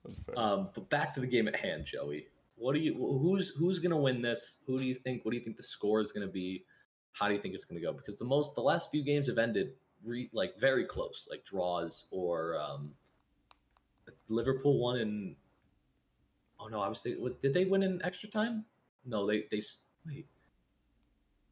[0.04, 0.38] That's fair.
[0.38, 2.28] Um, but back to the game at hand, Joey.
[2.63, 2.93] What do you?
[2.93, 4.60] Who's who's gonna win this?
[4.65, 5.26] Who do you think?
[5.26, 6.63] What do you think the score is gonna be?
[7.12, 7.91] How do you think it's gonna go?
[7.91, 9.73] Because the most, the last few games have ended
[10.06, 12.91] re, like very close, like draws or um,
[14.30, 15.36] Liverpool won in.
[16.58, 17.36] Oh no, I was thinking.
[17.41, 18.63] Did they win in extra time?
[19.06, 19.62] No, they they
[20.08, 20.26] wait.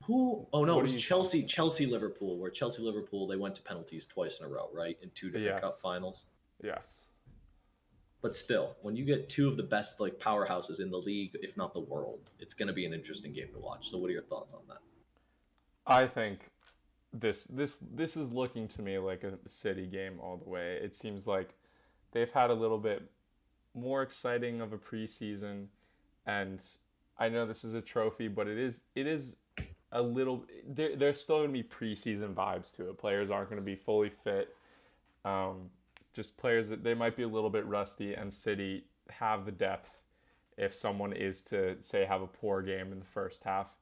[0.06, 0.48] Who?
[0.54, 1.44] Oh no, What it was Chelsea.
[1.44, 4.98] Chelsea Liverpool, where Chelsea Liverpool they went to penalties twice in a row, right?
[5.04, 6.28] In two different cup finals.
[6.64, 7.08] yes.
[8.22, 11.58] But still, when you get two of the best like powerhouses in the league, if
[11.58, 13.90] not the world, it's going to be an interesting game to watch.
[13.90, 14.78] So, what are your thoughts on that?
[15.88, 16.52] I think
[17.12, 20.80] this this this is looking to me like a city game all the way.
[20.82, 21.56] It seems like
[22.12, 23.10] they've had a little bit
[23.74, 25.68] more exciting of a preseason
[26.26, 26.62] and
[27.18, 29.36] I know this is a trophy, but it is it is
[29.92, 32.98] a little there there's still going to be preseason vibes to it.
[32.98, 34.56] Players aren't going to be fully fit.
[35.26, 35.70] Um,
[36.14, 40.04] just players that they might be a little bit rusty and City have the depth
[40.58, 43.76] if someone is to say have a poor game in the first half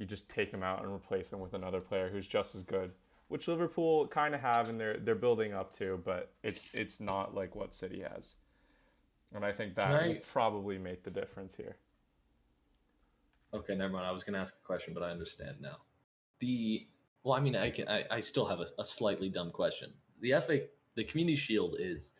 [0.00, 2.92] you just take him out and replace him with another player who's just as good,
[3.28, 7.34] which Liverpool kind of have and they're they're building up to, but it's it's not
[7.34, 8.36] like what City has,
[9.34, 11.76] and I think that I- will probably make the difference here.
[13.52, 14.06] Okay, never mind.
[14.06, 15.78] I was going to ask a question, but I understand now.
[16.38, 16.86] The
[17.24, 19.92] well, I mean, I can I, I still have a, a slightly dumb question.
[20.20, 20.60] The FA,
[21.00, 22.12] the Community Shield is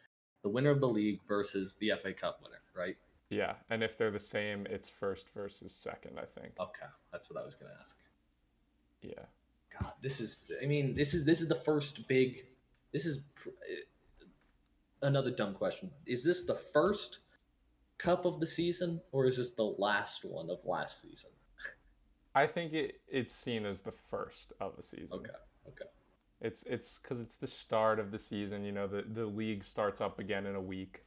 [0.42, 2.96] the winner of the league versus the FA Cup winner, right?
[3.28, 6.18] Yeah, and if they're the same, it's first versus second.
[6.18, 6.54] I think.
[6.58, 7.96] Okay, that's what I was going to ask.
[9.02, 9.26] Yeah.
[9.78, 10.50] God, this is.
[10.62, 12.46] I mean, this is this is the first big.
[12.90, 14.24] This is pr- eh,
[15.02, 15.90] another dumb question.
[16.06, 17.18] Is this the first
[17.98, 21.30] cup of the season, or is this the last one of last season?
[22.34, 25.18] I think it it's seen as the first of the season.
[25.18, 25.30] Okay,
[25.68, 25.90] okay.
[26.40, 28.64] It's it's because it's the start of the season.
[28.64, 31.02] You know, the the league starts up again in a week.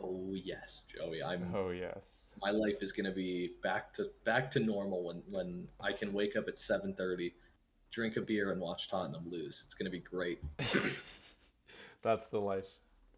[0.00, 1.22] Oh yes, Joey.
[1.22, 1.52] I'm.
[1.54, 2.26] Oh yes.
[2.40, 6.36] My life is gonna be back to back to normal when when I can wake
[6.36, 7.34] up at seven thirty,
[7.90, 9.62] drink a beer, and watch Tottenham lose.
[9.64, 10.40] It's gonna be great.
[12.02, 12.68] That's the life.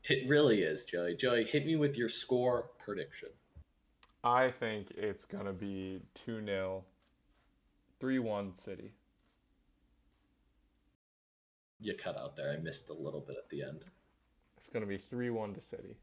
[0.05, 1.17] It really is, Joey.
[1.17, 3.29] Joey, hit me with your score prediction.
[4.23, 6.85] I think it's gonna be two 0
[7.99, 8.93] three one City.
[11.81, 12.53] You cut out there.
[12.53, 13.85] I missed a little bit at the end.
[14.57, 15.97] It's gonna be three one to City.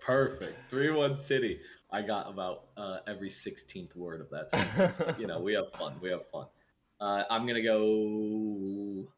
[0.00, 0.70] Perfect.
[0.70, 1.60] 3 1 City.
[1.90, 5.00] I got about uh, every 16th word of that sentence.
[5.18, 5.94] you know, we have fun.
[6.00, 6.46] We have fun.
[7.00, 9.08] Uh, I'm going to go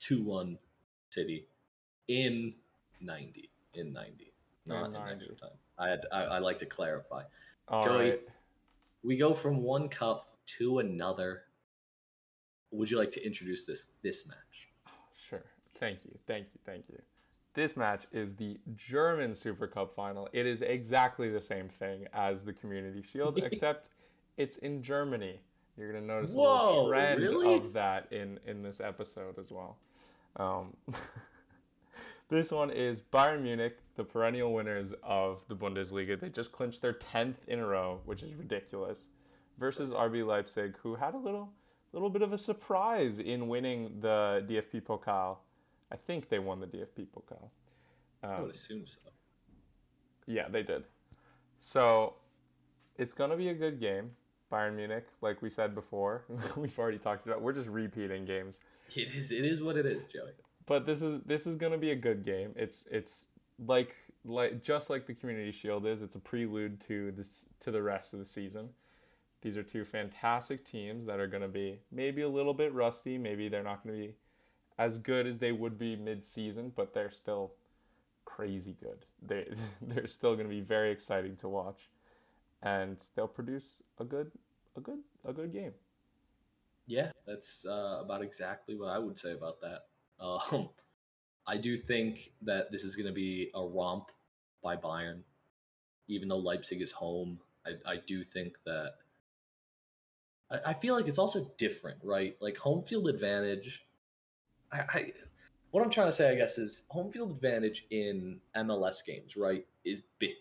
[0.00, 0.58] 2 1
[1.10, 1.46] City
[2.08, 2.54] in
[3.00, 3.50] 90.
[3.74, 4.32] In 90.
[4.66, 5.50] Not in, In extra time.
[5.78, 7.22] I, had, I, I like to clarify.
[7.68, 8.20] All Joey, right.
[9.02, 11.42] We go from one cup to another.
[12.70, 14.68] Would you like to introduce this this match?
[15.16, 15.44] Sure.
[15.78, 16.18] Thank you.
[16.26, 16.60] Thank you.
[16.64, 17.00] Thank you.
[17.54, 20.28] This match is the German Super Cup final.
[20.32, 23.88] It is exactly the same thing as the Community Shield, except
[24.36, 25.40] it's in Germany.
[25.76, 27.54] You're gonna notice a little trend really?
[27.54, 29.78] of that in in this episode as well.
[30.36, 30.76] Um,
[32.28, 36.18] this one is Bayern Munich, the perennial winners of the Bundesliga.
[36.18, 39.08] They just clinched their tenth in a row, which is ridiculous,
[39.58, 41.50] versus RB Leipzig, who had a little
[41.98, 45.38] little bit of a surprise in winning the DFB Pokal.
[45.90, 47.50] I think they won the DFB Pokal.
[48.22, 48.98] I Um, would assume so.
[50.26, 50.84] yeah, they did.
[51.60, 52.14] So
[52.96, 54.12] it's gonna be a good game.
[54.52, 56.24] Bayern Munich, like we said before,
[56.56, 57.42] we've already talked about.
[57.42, 58.60] We're just repeating games.
[58.94, 59.32] It is.
[59.32, 60.30] It is what it is, Joey.
[60.66, 62.52] But this is this is gonna be a good game.
[62.56, 63.26] It's it's
[63.58, 63.94] like
[64.24, 66.02] like just like the Community Shield is.
[66.02, 68.68] It's a prelude to this to the rest of the season.
[69.42, 73.18] These are two fantastic teams that are gonna be maybe a little bit rusty.
[73.18, 74.14] Maybe they're not gonna be
[74.78, 77.52] as good as they would be mid-season, but they're still
[78.24, 79.06] crazy good.
[79.22, 79.46] They
[79.82, 81.88] they're still going to be very exciting to watch,
[82.62, 84.32] and they'll produce a good
[84.76, 85.72] a good a good game.
[86.86, 89.80] Yeah, that's uh, about exactly what I would say about that.
[90.18, 90.70] Um,
[91.46, 94.06] I do think that this is going to be a romp
[94.62, 95.20] by Bayern,
[96.08, 97.38] even though Leipzig is home.
[97.66, 98.94] I, I do think that.
[100.50, 102.36] I, I feel like it's also different, right?
[102.40, 103.84] Like home field advantage.
[104.72, 105.12] I, I
[105.70, 109.66] what I'm trying to say, I guess, is home field advantage in MLS games, right,
[109.84, 110.34] is big.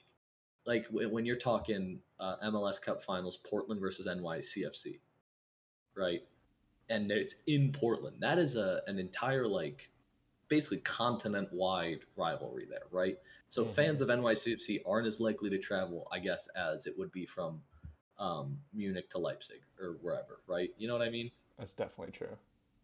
[0.66, 4.99] Like when you're talking uh, MLS Cup Finals, Portland versus NYCFC,
[5.95, 6.22] right,
[6.89, 8.18] and it's in Portland.
[8.20, 9.89] That is a an entire like
[10.47, 13.18] basically continent wide rivalry there, right?
[13.49, 13.74] So mm-hmm.
[13.74, 17.62] fans of NYCFC aren't as likely to travel, I guess, as it would be from
[18.20, 20.70] um, Munich to Leipzig or wherever, right?
[20.78, 21.32] You know what I mean?
[21.57, 22.38] That's definitely true.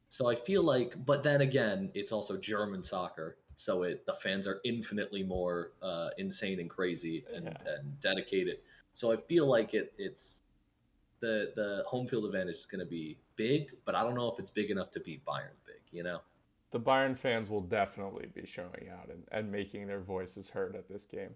[0.10, 4.46] So I feel like, but then again, it's also German soccer, so it the fans
[4.46, 7.74] are infinitely more uh, insane and crazy and, yeah.
[7.74, 8.58] and dedicated.
[8.94, 10.42] So I feel like it it's
[11.22, 14.38] the the home field advantage is going to be big, but I don't know if
[14.40, 15.82] it's big enough to beat Bayern big.
[15.92, 16.20] You know,
[16.72, 20.90] the Bayern fans will definitely be showing out and, and making their voices heard at
[20.90, 21.36] this game.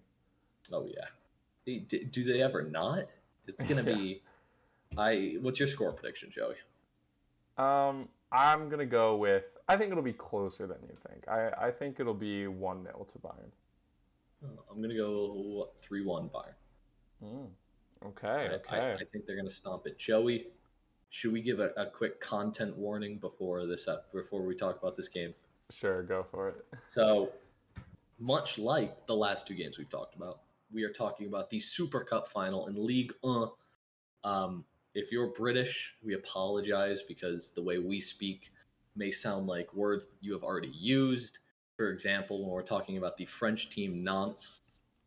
[0.72, 1.80] Oh yeah,
[2.12, 3.06] do they ever not?
[3.48, 4.22] It's going to be.
[4.98, 6.56] I what's your score prediction, Joey?
[7.58, 9.58] Um, I'm gonna go with.
[9.68, 11.28] I think it'll be closer than you think.
[11.28, 13.52] I, I think it'll be one 0 to Bayern.
[14.44, 16.54] Oh, I'm gonna go three one Bayern.
[17.24, 17.48] Mm.
[18.08, 18.28] Okay.
[18.28, 18.78] I, okay.
[18.78, 19.98] I, I, think they're gonna stomp it.
[19.98, 20.48] Joey,
[21.10, 24.96] should we give a, a quick content warning before this up before we talk about
[24.98, 25.34] this game?
[25.72, 26.66] Sure, go for it.
[26.88, 27.32] So,
[28.20, 30.42] much like the last two games we've talked about,
[30.72, 33.50] we are talking about the Super Cup final in League One.
[34.24, 38.52] Um, if you're British, we apologize because the way we speak
[38.96, 41.40] may sound like words you have already used.
[41.76, 44.62] For example, when we're talking about the French team Nantes,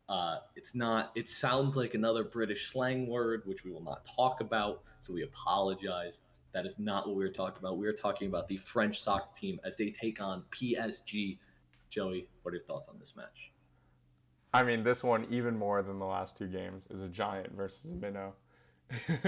[0.07, 1.11] uh, it's not.
[1.15, 4.81] It sounds like another British slang word, which we will not talk about.
[4.99, 6.21] So we apologize.
[6.51, 7.77] That is not what we are talking about.
[7.77, 11.37] We are talking about the French soccer team as they take on PSG.
[11.89, 13.51] Joey, what are your thoughts on this match?
[14.53, 17.91] I mean, this one, even more than the last two games, is a giant versus
[17.91, 18.33] a minnow.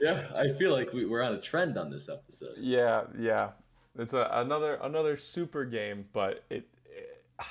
[0.00, 2.54] yeah, I feel like we, we're on a trend on this episode.
[2.58, 3.50] Yeah, yeah,
[3.98, 7.22] it's a, another another super game, but it, it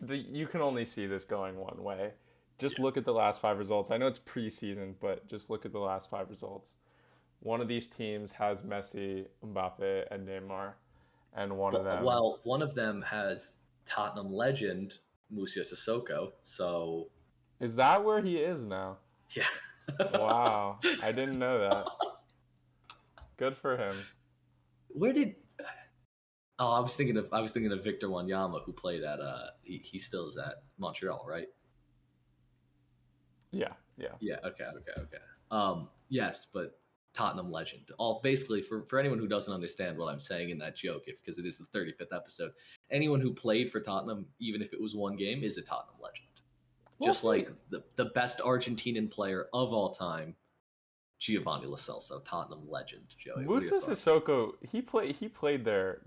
[0.00, 2.12] the, you can only see this going one way.
[2.58, 2.84] Just yeah.
[2.84, 3.90] look at the last five results.
[3.90, 6.76] I know it's preseason, but just look at the last five results.
[7.40, 10.72] One of these teams has Messi, Mbappe, and Neymar,
[11.34, 12.04] and one well, of them.
[12.04, 13.52] Well, one of them has
[13.86, 14.98] Tottenham legend
[15.30, 16.32] Moussa Sissoko.
[16.42, 17.08] So,
[17.60, 18.98] is that where he is now?
[19.34, 19.44] Yeah
[20.12, 21.86] wow, I didn't know that.
[23.36, 23.94] Good for him.
[24.88, 25.34] Where did?
[26.58, 29.48] Oh, I was thinking of I was thinking of Victor Wanyama, who played at uh
[29.62, 31.46] he, he still is at Montreal, right?
[33.52, 34.36] Yeah, yeah, yeah.
[34.44, 35.22] Okay, okay, okay.
[35.50, 36.78] Um, yes, but
[37.18, 37.90] Tottenham legend.
[37.98, 41.18] All basically for for anyone who doesn't understand what I'm saying in that joke, if
[41.22, 42.52] because it is the 35th episode,
[42.90, 46.28] anyone who played for Tottenham, even if it was one game, is a Tottenham legend
[47.02, 50.34] just like the, the best Argentinian player of all time,
[51.18, 53.14] Giovanni Lo Celso, Tottenham legend.
[53.18, 56.02] Joey, Moussa Sissoko, he played he played there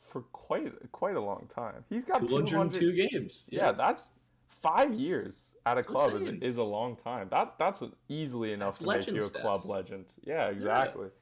[0.00, 1.84] for quite quite a long time.
[1.88, 3.48] He's got 202 games.
[3.50, 3.66] Yeah.
[3.66, 3.72] yeah.
[3.72, 4.12] that's
[4.60, 7.28] five years at a that's club is, is a long time.
[7.30, 10.06] That that's easily enough that's to make you a club legend.
[10.24, 11.04] Yeah, exactly.
[11.04, 11.18] Yeah.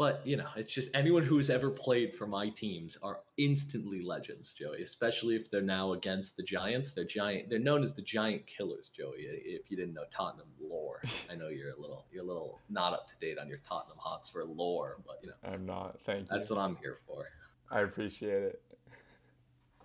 [0.00, 4.54] But you know, it's just anyone who's ever played for my teams are instantly legends,
[4.54, 4.82] Joey.
[4.82, 6.94] Especially if they're now against the Giants.
[6.94, 7.50] They're giant.
[7.50, 9.26] They're known as the Giant Killers, Joey.
[9.28, 12.94] If you didn't know Tottenham lore, I know you're a little you're a little not
[12.94, 16.00] up to date on your Tottenham Hotspur lore, but you know, I'm not.
[16.06, 16.26] Thank you.
[16.30, 17.26] That's what I'm here for.
[17.70, 18.62] I appreciate it.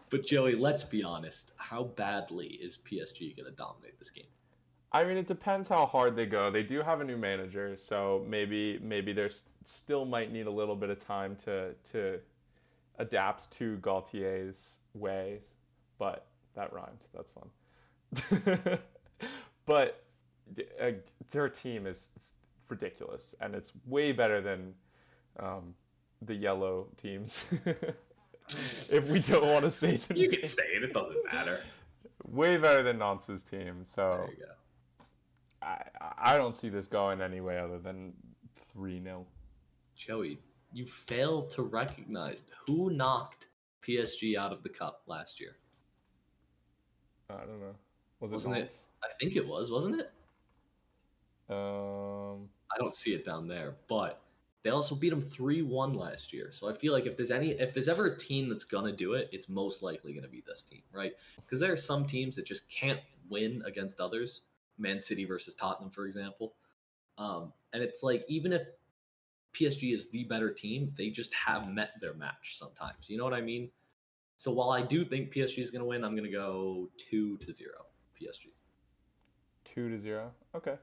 [0.10, 1.52] But Joey, let's be honest.
[1.58, 4.26] How badly is PSG going to dominate this game?
[4.92, 6.50] I mean, it depends how hard they go.
[6.50, 9.30] They do have a new manager, so maybe maybe they
[9.64, 12.20] still might need a little bit of time to to
[12.98, 15.56] adapt to Galtier's ways.
[15.98, 17.04] But that rhymed.
[17.14, 18.80] That's fun.
[19.66, 20.04] but
[20.82, 20.92] uh,
[21.32, 22.10] their team is
[22.70, 24.76] ridiculous, and it's way better than
[25.40, 25.74] um,
[26.22, 27.46] the yellow teams.
[28.90, 30.84] if we don't want to say them, you can say it.
[30.84, 31.62] It doesn't matter.
[32.28, 33.84] Way better than Nantes' team.
[33.84, 34.28] So
[35.62, 35.84] I,
[36.18, 38.14] I don't see this going any way other than
[38.74, 39.26] 3 0.
[39.96, 40.40] Joey,
[40.74, 43.48] you failed to recognize who knocked
[43.88, 45.56] PSG out of the cup last year.
[47.30, 47.76] I don't know.
[48.20, 48.58] Was it Wasn't it?
[48.60, 48.86] Nantes?
[49.04, 50.12] I think it was, wasn't it?
[51.50, 54.22] Um, I don't see it down there, but
[54.66, 56.50] they also beat them 3-1 last year.
[56.52, 58.92] So I feel like if there's any if there's ever a team that's going to
[58.92, 61.14] do it, it's most likely going to be this team, right?
[61.36, 63.00] Because there are some teams that just can't
[63.30, 64.42] win against others.
[64.80, 66.56] Man City versus Tottenham, for example.
[67.20, 68.64] Um, and it's like even if
[69.54, 73.08] PSG is the better team, they just have met their match sometimes.
[73.08, 73.70] You know what I mean?
[74.38, 77.38] So while I do think PSG is going to win, I'm going to go 2
[77.38, 77.70] to 0
[78.20, 78.48] PSG.
[79.66, 80.32] 2 to 0.
[80.56, 80.76] Okay.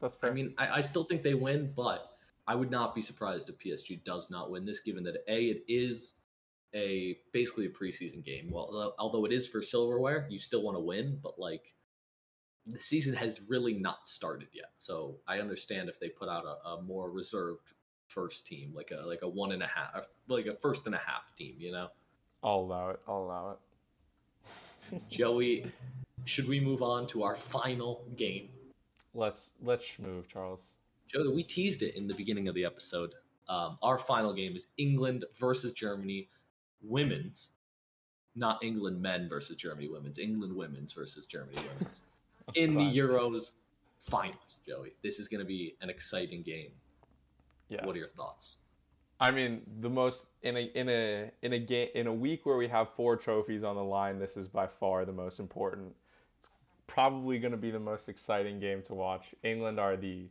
[0.00, 0.28] That's fair.
[0.28, 2.17] I mean, I, I still think they win, but
[2.48, 5.64] I would not be surprised if PSG does not win this, given that a it
[5.68, 6.14] is
[6.74, 8.50] a basically a preseason game.
[8.50, 11.74] Well, although- it is for silverware, you still want to win, but like
[12.64, 14.70] the season has really not started yet.
[14.76, 17.74] So I understand if they put out a, a more reserved
[18.06, 20.98] first team, like a like a one and a half, like a first and a
[20.98, 21.56] half team.
[21.58, 21.88] You know,
[22.42, 23.00] I'll allow it.
[23.06, 23.56] I'll allow
[24.92, 25.02] it.
[25.10, 25.70] Joey,
[26.24, 28.48] should we move on to our final game?
[29.12, 30.77] Let's let's move, Charles.
[31.08, 33.14] Joe, we teased it in the beginning of the episode.
[33.48, 36.28] Um, our final game is England versus Germany
[36.82, 37.48] women's,
[38.36, 42.02] not England men versus Germany women's, England women's versus Germany women's
[42.54, 43.52] in the Euros
[44.00, 44.92] finals, Joey.
[45.02, 46.72] This is going to be an exciting game.
[47.68, 47.84] Yes.
[47.84, 48.58] What are your thoughts?
[49.20, 52.56] I mean, the most in a in a in a game in a week where
[52.56, 55.94] we have four trophies on the line, this is by far the most important.
[56.38, 56.50] It's
[56.86, 59.34] probably going to be the most exciting game to watch.
[59.42, 60.28] England are the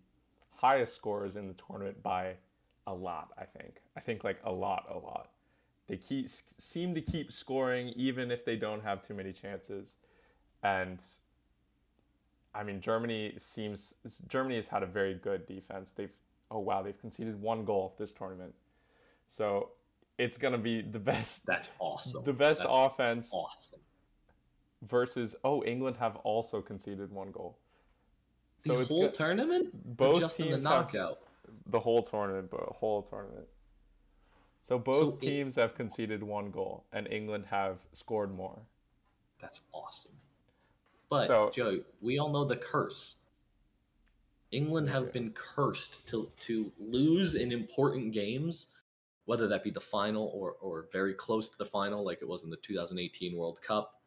[0.58, 2.36] highest scorers in the tournament by
[2.86, 3.82] a lot, I think.
[3.96, 5.30] I think like a lot, a lot.
[5.88, 9.96] They keep seem to keep scoring even if they don't have too many chances.
[10.64, 11.02] And
[12.54, 13.94] I mean, Germany seems
[14.28, 15.92] Germany has had a very good defense.
[15.92, 16.16] They've
[16.52, 18.54] oh wow, they've conceded one goal this tournament.
[19.30, 19.70] So
[20.18, 22.24] it's gonna be the best That's awesome.
[22.26, 23.80] the best That's offense awesome.
[24.82, 27.58] versus oh England have also conceded one goal.
[28.64, 31.20] The So it's whole tournament, both just in the teams have knockout.
[31.68, 33.48] the whole tournament, but whole tournament.
[34.64, 38.66] So both So it- teams have conceded one goal, and England have scored more.
[39.40, 40.20] That's awesome.
[41.10, 43.16] But So- Joe, we all know the curse.
[44.52, 48.68] England have been cursed to to lose in important games,
[49.26, 52.44] whether that be the final or or very close to the final, like it was
[52.44, 54.02] in the 2018 World Cup.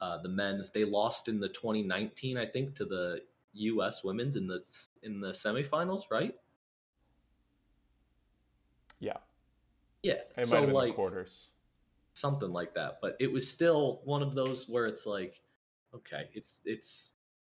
[0.00, 3.24] Uh, the men's they lost in the 2019, I think, to the
[3.56, 4.02] U.S.
[4.04, 4.60] women's in the
[5.02, 6.34] in the semifinals, right?
[8.98, 9.18] Yeah,
[10.02, 10.14] Yeah.
[10.14, 11.50] it might so like quarters.
[12.14, 12.98] something like that.
[13.02, 15.40] But it was still one of those where it's like,
[15.94, 17.12] okay, it's it's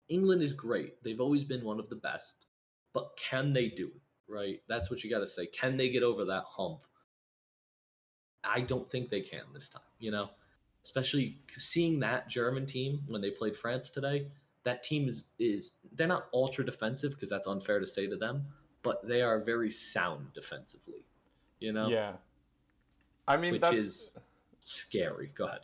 [0.08, 1.02] England is great.
[1.04, 2.46] They've always been one of the best,
[2.92, 4.02] but can they do it?
[4.32, 4.60] Right?
[4.68, 5.46] That's what you got to say.
[5.46, 6.80] Can they get over that hump?
[8.44, 9.82] I don't think they can this time.
[10.00, 10.30] You know,
[10.84, 14.28] especially seeing that German team when they played France today.
[14.68, 18.44] That team is is they're not ultra defensive because that's unfair to say to them,
[18.82, 21.06] but they are very sound defensively.
[21.58, 22.12] You know, Yeah,
[23.26, 24.12] I mean which that's is
[24.62, 25.32] scary.
[25.34, 25.60] Go ahead.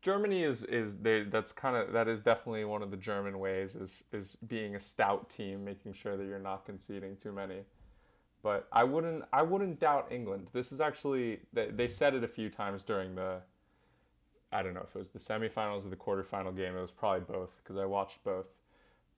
[0.00, 3.76] Germany is is they that's kind of that is definitely one of the German ways
[3.76, 7.64] is is being a stout team, making sure that you're not conceding too many.
[8.42, 10.48] But I wouldn't I wouldn't doubt England.
[10.54, 13.42] This is actually they, they said it a few times during the
[14.52, 16.76] I don't know if it was the semifinals or the quarterfinal game.
[16.76, 18.52] It was probably both because I watched both.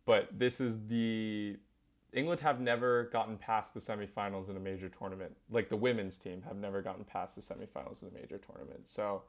[0.04, 1.56] But this is the
[2.12, 5.36] England have never gotten past the semifinals in a major tournament.
[5.50, 8.88] Like the women's team have never gotten past the semifinals in a major tournament.
[8.88, 9.22] So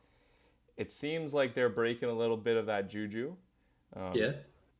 [0.75, 3.35] it seems like they're breaking a little bit of that juju.
[3.95, 4.31] Um, Yeah.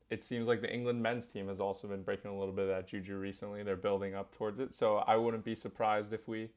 [0.09, 2.69] It seems like the England men's team has also been breaking a little bit of
[2.69, 3.63] that juju recently.
[3.63, 6.49] They're building up towards it, so I wouldn't be surprised if we,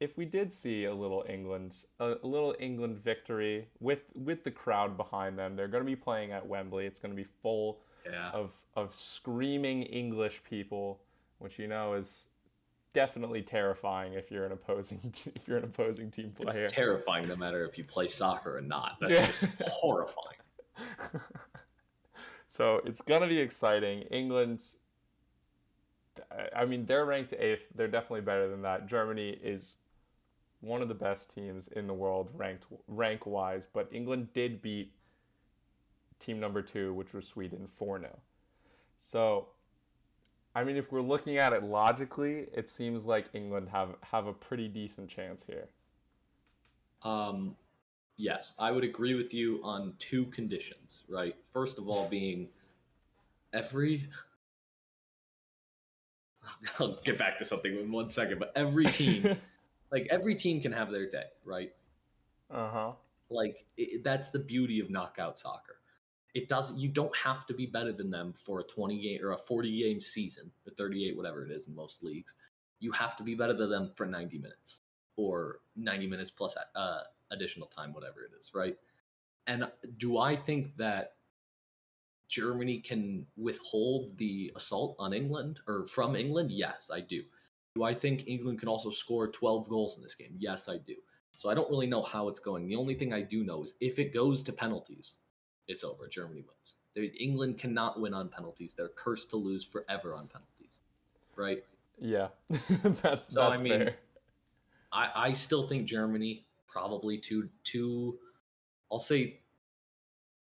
[0.00, 4.50] if we did see a little England, a, a little England victory with with the
[4.50, 5.54] crowd behind them.
[5.56, 6.86] They're going to be playing at Wembley.
[6.86, 7.80] It's going to be full
[8.10, 8.30] Yeah.
[8.30, 11.00] of of screaming English people,
[11.38, 12.28] which you know is
[12.92, 15.00] definitely terrifying if you're an opposing
[15.36, 16.64] if you're an opposing team player.
[16.64, 18.96] It's terrifying no matter if you play soccer or not.
[19.00, 19.26] That's Yeah.
[19.26, 20.38] just horrifying.
[22.48, 24.02] so it's gonna be exciting.
[24.10, 24.62] England,
[26.54, 27.68] I mean, they're ranked eighth.
[27.74, 28.86] They're definitely better than that.
[28.86, 29.76] Germany is
[30.60, 34.92] one of the best teams in the world ranked rank wise, but England did beat
[36.18, 38.18] team number two, which was Sweden, four 0
[38.98, 39.48] So,
[40.54, 44.32] I mean, if we're looking at it logically, it seems like England have have a
[44.32, 45.68] pretty decent chance here.
[47.02, 47.56] Um,
[48.16, 51.34] yes, I would agree with you on two conditions, right?
[51.52, 52.48] First of all, being
[53.52, 54.08] every
[56.80, 59.36] I'll get back to something in one second, but every team,
[59.92, 61.72] like every team can have their day, right?
[62.50, 62.92] uh huh.
[63.30, 65.76] Like it, that's the beauty of knockout soccer.
[66.34, 66.78] It doesn't.
[66.78, 69.82] You don't have to be better than them for a twenty game or a forty
[69.82, 72.34] game season, or thirty eight, whatever it is in most leagues.
[72.80, 74.82] You have to be better than them for ninety minutes
[75.16, 78.76] or ninety minutes plus uh, additional time, whatever it is, right?
[79.46, 81.14] And do I think that
[82.28, 86.52] Germany can withhold the assault on England or from England?
[86.52, 87.22] Yes, I do.
[87.80, 90.34] Do I think England can also score 12 goals in this game?
[90.38, 90.96] Yes, I do.
[91.38, 92.68] So I don't really know how it's going.
[92.68, 95.16] The only thing I do know is if it goes to penalties,
[95.66, 96.06] it's over.
[96.06, 97.14] Germany wins.
[97.18, 98.74] England cannot win on penalties.
[98.76, 100.80] They're cursed to lose forever on penalties.
[101.36, 101.64] Right?
[101.98, 102.28] Yeah,
[103.02, 103.94] that's So, I that's mean, fair.
[104.92, 108.18] I, I still think Germany probably two two
[108.92, 109.38] I'll say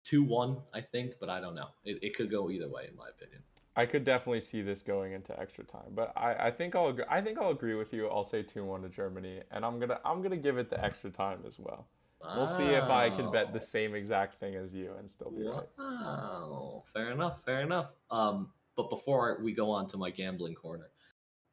[0.06, 1.68] two one, I think, but I don't know.
[1.84, 3.42] It, it could go either way in my opinion.
[3.76, 7.06] I could definitely see this going into extra time, but I, I think I'll agree,
[7.10, 8.08] I think I'll agree with you.
[8.08, 11.10] I'll say two one to Germany, and I'm gonna I'm gonna give it the extra
[11.10, 11.88] time as well.
[12.36, 15.44] We'll see if I can bet the same exact thing as you and still be
[15.44, 15.64] right.
[15.78, 16.84] Wow.
[16.92, 17.92] Fair enough, fair enough.
[18.10, 20.90] Um, but before we go on to my gambling corner,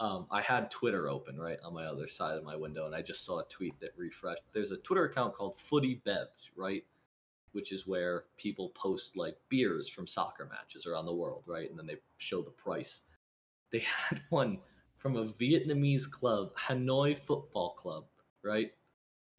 [0.01, 3.03] um, I had Twitter open right on my other side of my window, and I
[3.03, 4.43] just saw a tweet that refreshed.
[4.53, 6.85] There's a Twitter account called Footy Bevs, right?
[7.53, 11.69] Which is where people post like beers from soccer matches around the world, right?
[11.69, 13.03] And then they show the price.
[13.71, 14.59] They had one
[14.99, 18.05] from a Vietnamese club, Hanoi Football Club,
[18.43, 18.71] right?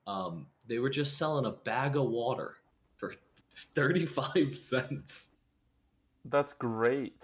[0.05, 2.55] Um, they were just selling a bag of water
[2.97, 3.15] for
[3.57, 5.29] 35 cents.
[6.25, 7.15] That's great.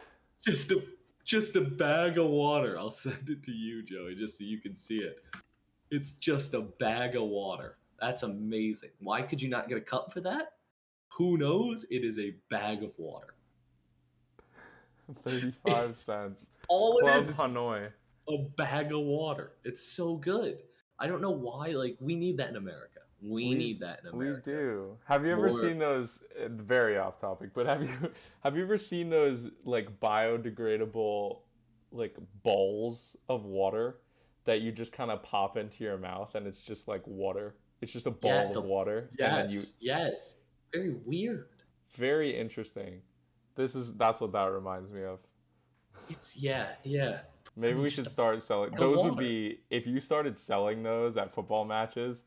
[0.44, 0.82] Just a
[1.24, 2.78] just a bag of water.
[2.80, 5.24] I'll send it to you, Joey, just so you can see it.
[5.92, 7.78] It's just a bag of water.
[8.00, 8.90] That's amazing.
[9.00, 10.54] Why could you not get a cup for that?
[11.18, 11.86] Who knows?
[11.89, 13.34] It is a bag of water.
[15.24, 16.49] Thirty-five It's- cents.
[16.68, 17.89] All Club it is Hanoi.
[18.30, 19.53] a bag of water.
[19.64, 20.60] It's so good.
[20.99, 21.70] I don't know why.
[21.70, 22.99] Like we need that in America.
[23.22, 24.41] We, We- need that in America.
[24.45, 24.97] We do.
[25.05, 26.20] Have you ever More- seen those?
[26.39, 28.12] uh, Very off topic, but have you
[28.43, 31.39] have you ever seen those like biodegradable
[31.91, 33.97] like bowls of water
[34.45, 37.55] that you just kind of pop into your mouth and it's just like water.
[37.82, 39.41] It's just a bowl Yeah, the- of water, Yes.
[39.41, 39.62] and you.
[39.80, 40.38] Yes.
[40.74, 41.47] Very weird.
[41.95, 43.01] Very interesting.
[43.55, 45.20] This is that's what that reminds me of.
[46.09, 47.20] It's yeah, yeah.
[47.55, 48.72] Maybe we should start selling.
[48.78, 52.26] Those would be if you started selling those at football matches.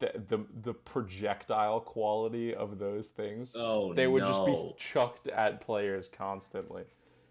[0.00, 4.28] The, the the projectile quality of those things Oh they would no.
[4.28, 6.82] just be chucked at players constantly.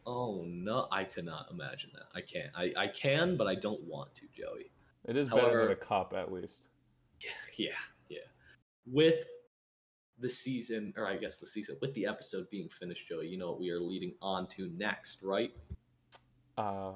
[0.08, 2.06] Oh no, I could not imagine that.
[2.16, 2.52] I can't.
[2.56, 4.72] I, I can, but I don't want to, Joey.
[5.04, 6.68] It is better than a cup at least.
[7.20, 7.70] Yeah, yeah,
[8.08, 8.20] yeah.
[8.86, 9.26] With
[10.20, 13.50] the season, or I guess the season, with the episode being finished, Joey, you know
[13.52, 15.52] what we are leading on to next, right?
[16.58, 16.94] Uh,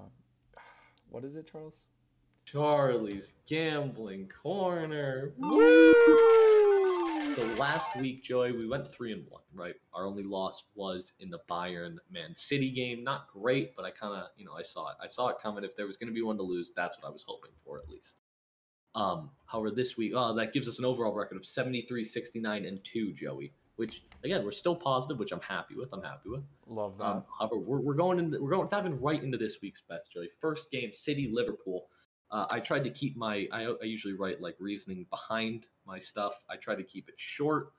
[1.09, 1.76] what is it, Charles?
[2.45, 5.34] Charlie's gambling corner.
[5.38, 5.93] Woo!
[7.36, 9.76] So last week, Joey, we went three and one, right?
[9.93, 13.03] Our only loss was in the Bayern Man City game.
[13.03, 14.97] Not great, but I kind of, you know, I saw it.
[15.01, 15.63] I saw it coming.
[15.63, 17.78] If there was going to be one to lose, that's what I was hoping for,
[17.80, 18.15] at least.
[18.95, 22.83] Um, however, this week, oh, that gives us an overall record of 73, 69, and
[22.83, 23.53] two, Joey.
[23.75, 25.87] Which again, we're still positive, which I'm happy with.
[25.93, 26.43] I'm happy with.
[26.67, 27.05] Love that.
[27.05, 28.31] Um, however, we're, we're going in.
[28.31, 30.27] We're going diving right into this week's bets, Joey.
[30.41, 31.87] First game, City Liverpool.
[32.29, 33.47] Uh, I tried to keep my.
[33.53, 36.43] I, I usually write like reasoning behind my stuff.
[36.49, 37.71] I try to keep it short.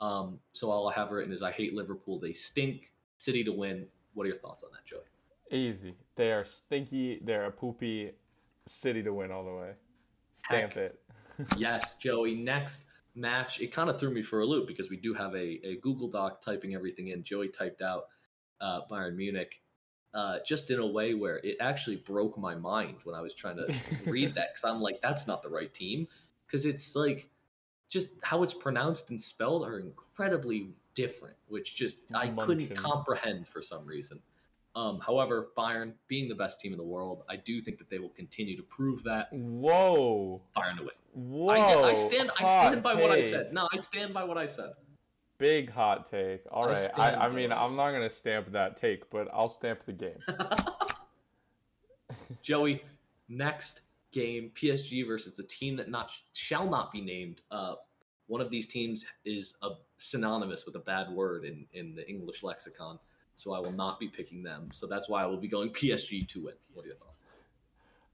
[0.00, 2.18] Um, so all I have written is I hate Liverpool.
[2.18, 2.90] They stink.
[3.18, 3.86] City to win.
[4.14, 5.00] What are your thoughts on that, Joey?
[5.56, 5.94] Easy.
[6.16, 7.20] They are stinky.
[7.22, 8.12] They're a poopy.
[8.66, 9.72] City to win all the way.
[10.34, 10.76] Stamp Heck.
[10.76, 11.00] it.
[11.56, 12.34] yes, Joey.
[12.34, 12.80] Next
[13.14, 13.60] match.
[13.60, 16.08] It kind of threw me for a loop because we do have a, a Google
[16.08, 17.22] Doc typing everything in.
[17.22, 18.04] Joey typed out
[18.60, 19.60] uh, Bayern Munich
[20.14, 23.56] uh, just in a way where it actually broke my mind when I was trying
[23.56, 23.74] to
[24.06, 26.06] read that because I'm like, that's not the right team
[26.46, 27.28] because it's like
[27.88, 33.62] just how it's pronounced and spelled are incredibly different, which just I couldn't comprehend for
[33.62, 34.20] some reason.
[34.74, 37.98] Um, however, Bayern being the best team in the world, I do think that they
[37.98, 40.40] will continue to prove that Whoa.
[40.56, 40.90] Bayern to win.
[41.12, 41.54] Whoa.
[41.54, 42.30] I, I stand.
[42.40, 43.52] I stand by what I said.
[43.52, 44.72] No, I stand by what I said.
[45.36, 46.42] Big hot take.
[46.50, 46.90] All right.
[46.96, 50.18] I, I mean, I I'm not gonna stamp that take, but I'll stamp the game.
[52.42, 52.82] Joey,
[53.28, 53.80] next
[54.12, 57.42] game, PSG versus the team that not shall not be named.
[57.50, 57.74] Uh,
[58.26, 62.42] one of these teams is a, synonymous with a bad word in in the English
[62.42, 62.98] lexicon,
[63.34, 64.68] so I will not be picking them.
[64.72, 66.54] So that's why I will be going PSG to win.
[66.72, 67.22] What are your thoughts?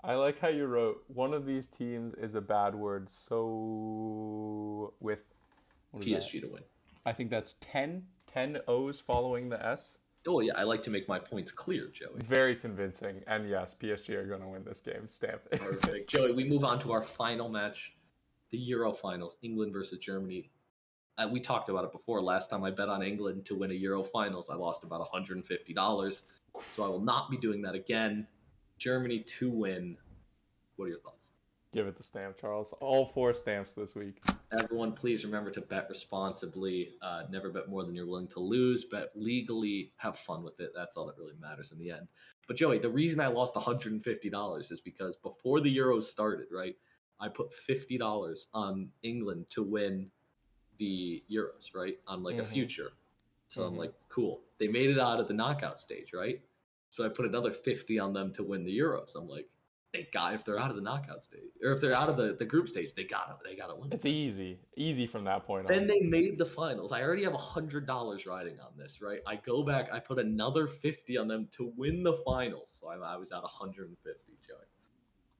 [0.03, 3.11] I like how you wrote one of these teams is a bad word.
[3.11, 5.23] So with
[5.91, 6.23] what is that?
[6.23, 6.62] PSG to win.
[7.05, 9.99] I think that's 10, 10 O's following the S.
[10.27, 12.21] Oh yeah, I like to make my points clear, Joey.
[12.23, 13.23] Very convincing.
[13.27, 15.09] And yes, PSG are going to win this game.
[15.09, 15.61] Stamp it.
[15.61, 16.33] Perfect, Joey.
[16.33, 17.95] We move on to our final match,
[18.51, 20.51] the Euro finals, England versus Germany.
[21.19, 22.23] Uh, we talked about it before.
[22.23, 26.23] Last time I bet on England to win a Euro finals, I lost about $150.
[26.71, 28.27] So I will not be doing that again.
[28.79, 29.97] Germany to win.
[30.77, 31.31] What are your thoughts?
[31.73, 32.73] Give it the stamp, Charles.
[32.81, 34.23] All four stamps this week.
[34.59, 36.91] Everyone, please remember to bet responsibly.
[37.03, 38.85] Uh, never bet more than you're willing to lose.
[38.85, 39.93] Bet legally.
[39.97, 40.71] Have fun with it.
[40.75, 42.09] That's all that really matters in the end.
[42.47, 46.77] But Joey, the reason I lost $150 is because before the Euros started, right?
[47.21, 50.11] I put $50 on England to win
[50.79, 51.99] the Euros, right?
[52.07, 52.43] On like Mhm.
[52.43, 52.93] a future.
[53.49, 53.79] So I'm Mhm.
[53.79, 54.43] like, cool.
[54.59, 56.41] They made it out of the knockout stage, right?
[56.91, 59.14] So I put another 50 on them to win the Euros.
[59.16, 59.49] I'm like,
[59.93, 62.35] they got if they're out of the knockout stage or if they're out of the,
[62.35, 63.91] the group stage, they gotta they gotta win.
[63.93, 64.61] It's easy.
[64.76, 65.87] Easy from that point Then on.
[65.87, 66.93] Then they made the finals.
[66.93, 69.20] I already have a hundred dollars riding on this, right?
[69.26, 72.79] I go back, I put another fifty on them to win the finals.
[72.79, 74.57] So I, I was at 150, Joey.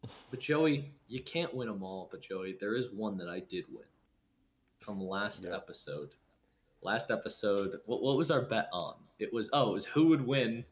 [0.31, 2.09] But Joey, you can't win them all.
[2.11, 3.85] But Joey, there is one that I did win
[4.89, 5.55] from last Yeah.
[5.55, 6.15] episode.
[6.81, 8.95] Last episode, what, what was our bet on?
[9.19, 10.65] It was oh, it was who would win,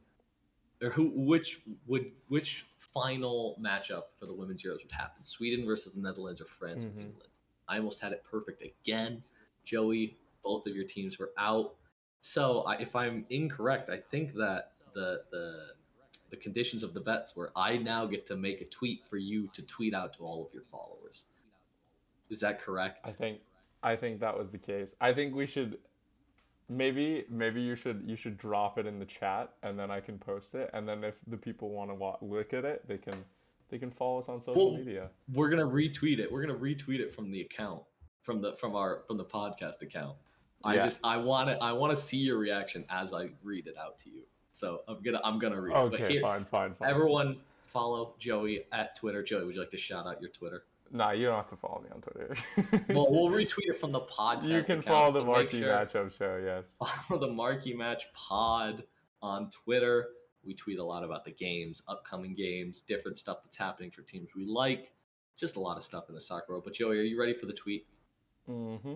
[0.82, 5.22] or who which would which final matchup for the women's Euros would happen?
[5.22, 6.88] Sweden versus the Netherlands or France Mhm.
[6.92, 7.28] and England?
[7.68, 9.22] I almost had it perfect again.
[9.64, 11.74] Joey, both of your teams were out.
[12.22, 15.74] So I, if I'm incorrect, I think that the the
[16.30, 19.48] the conditions of the bets were I now get to make a tweet for you
[19.48, 21.26] to tweet out to all of your followers.
[22.30, 23.00] Is that correct?
[23.06, 23.40] I think
[23.86, 24.96] I think that was the case.
[25.00, 25.78] I think we should
[26.68, 30.18] maybe maybe you should you should drop it in the chat and then I can
[30.18, 33.14] post it and then if the people want to wa- look at it, they can
[33.70, 35.08] they can follow us on social Well, media.
[35.32, 36.30] We're gonna retweet it.
[36.30, 37.82] We're gonna retweet it from the account
[38.24, 40.16] from the from our from the podcast account.
[40.64, 40.84] I Yeah.
[40.84, 44.00] just I want to I want to see your reaction as I read it out
[44.00, 44.22] to you.
[44.50, 45.90] So I'm gonna I'm gonna read it.
[45.92, 46.88] But Okay, here, fine, fine, fine.
[46.90, 49.22] everyone follow Joey at Twitter.
[49.22, 50.64] Joey, would you like to shout out your Twitter?
[50.92, 52.34] Nah, you don't have to follow me on Twitter.
[52.94, 54.44] Well, we'll retweet it from the podcast.
[54.44, 56.76] you can account, follow the so marquee sure- matchup show, yes.
[57.08, 58.84] follow the Marquee Match Pod
[59.22, 60.08] on Twitter.
[60.44, 64.30] We tweet a lot about the games, upcoming games, different stuff that's happening for teams
[64.36, 64.92] we like.
[65.36, 66.62] Just a lot of stuff in the soccer world.
[66.64, 67.86] But Joey, are you ready for the tweet?
[68.48, 68.94] Mm-hmm.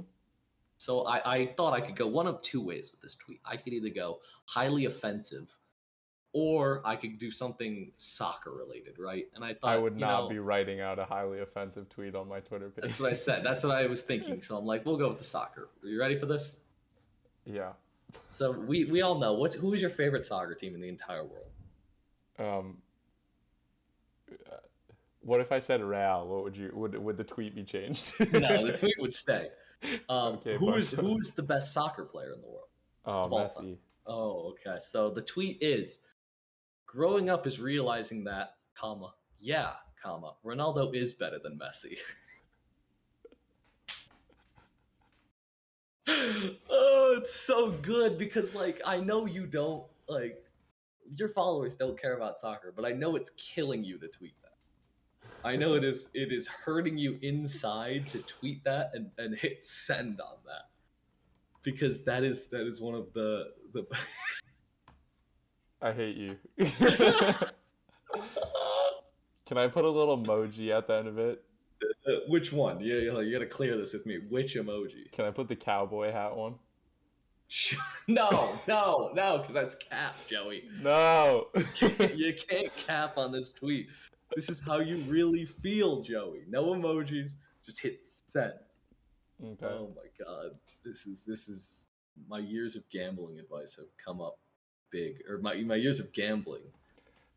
[0.76, 3.40] So I, I thought I could go one of two ways with this tweet.
[3.44, 5.48] I could either go highly offensive,
[6.32, 9.26] or I could do something soccer related, right?
[9.34, 12.28] And I thought I would not know, be writing out a highly offensive tweet on
[12.28, 12.84] my Twitter page.
[12.84, 13.44] That's what I said.
[13.44, 14.40] That's what I was thinking.
[14.42, 15.68] So I'm like, we'll go with the soccer.
[15.82, 16.58] Are you ready for this?
[17.44, 17.72] yeah.
[18.32, 21.24] So we, we all know what's who is your favorite soccer team in the entire
[21.24, 21.46] world?
[22.40, 22.78] Um,
[25.22, 26.26] what if I said Real?
[26.26, 28.14] What would you would would the tweet be changed?
[28.32, 29.48] no, the tweet would stay.
[30.10, 32.68] Um, Okay, who is who's the best soccer player in the world?
[33.06, 33.78] Oh, Messi.
[34.06, 34.78] Oh, okay.
[34.78, 36.00] So the tweet is:
[36.90, 41.98] Growing up is realizing that, comma, yeah, comma, Ronaldo is better than Messi.
[46.68, 50.44] oh, it's so good because like I know you don't like
[51.14, 55.48] your followers don't care about soccer, but I know it's killing you to tweet that.
[55.48, 59.64] I know it is it is hurting you inside to tweet that and, and hit
[59.64, 60.70] send on that.
[61.62, 63.86] Because that is that is one of the the
[65.82, 66.36] I hate you.
[69.46, 71.42] Can I put a little emoji at the end of it?
[72.06, 72.78] Uh, which one?
[72.80, 74.18] Yeah, you, you gotta clear this with me.
[74.28, 75.10] Which emoji?
[75.12, 76.54] Can I put the cowboy hat one?
[78.08, 80.64] no, no, no, because that's cap, Joey.
[80.80, 81.48] No.
[81.80, 83.88] you can't cap on this tweet.
[84.36, 86.44] This is how you really feel, Joey.
[86.48, 87.32] No emojis,
[87.64, 88.52] just hit send.
[89.44, 89.66] okay.
[89.66, 90.52] Oh my god,
[90.84, 91.86] this is this is
[92.28, 94.38] my years of gambling advice have come up
[94.90, 96.62] big, or my my years of gambling.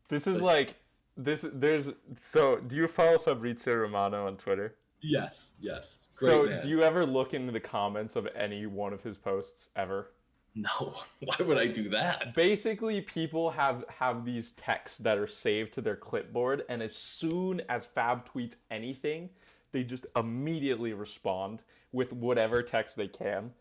[0.08, 0.76] This is like
[1.16, 1.46] this.
[1.52, 2.58] There's so.
[2.58, 4.74] Do you follow Fabrizio Romano on Twitter?
[5.00, 5.98] Yes, yes.
[6.16, 6.62] Great so man.
[6.62, 10.12] do you ever look into the comments of any one of his posts ever?
[10.54, 12.34] No, why would I do that?
[12.34, 17.60] Basically, people have have these texts that are saved to their clipboard, and as soon
[17.68, 19.30] as Fab tweets anything,
[19.72, 23.52] they just immediately respond with whatever text they can.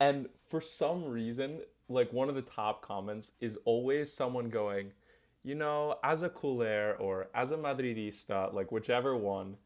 [0.00, 4.92] And for some reason, like one of the top comments is always someone going,
[5.42, 9.56] you know, as a culé or as a Madridista, like whichever one,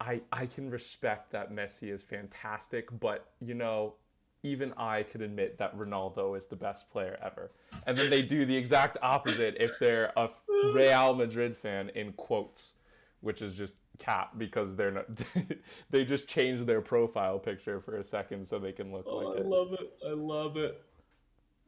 [0.00, 3.94] I I can respect that Messi is fantastic, but you know,
[4.42, 7.50] even I could admit that Ronaldo is the best player ever.
[7.86, 10.28] And then they do the exact opposite if they're a
[10.62, 12.72] Real Madrid fan in quotes,
[13.20, 15.06] which is just cap because they're not
[15.90, 19.34] they just change their profile picture for a second so they can look Oh, like
[19.34, 19.46] I it.
[19.48, 19.92] love it.
[20.06, 20.82] I love it.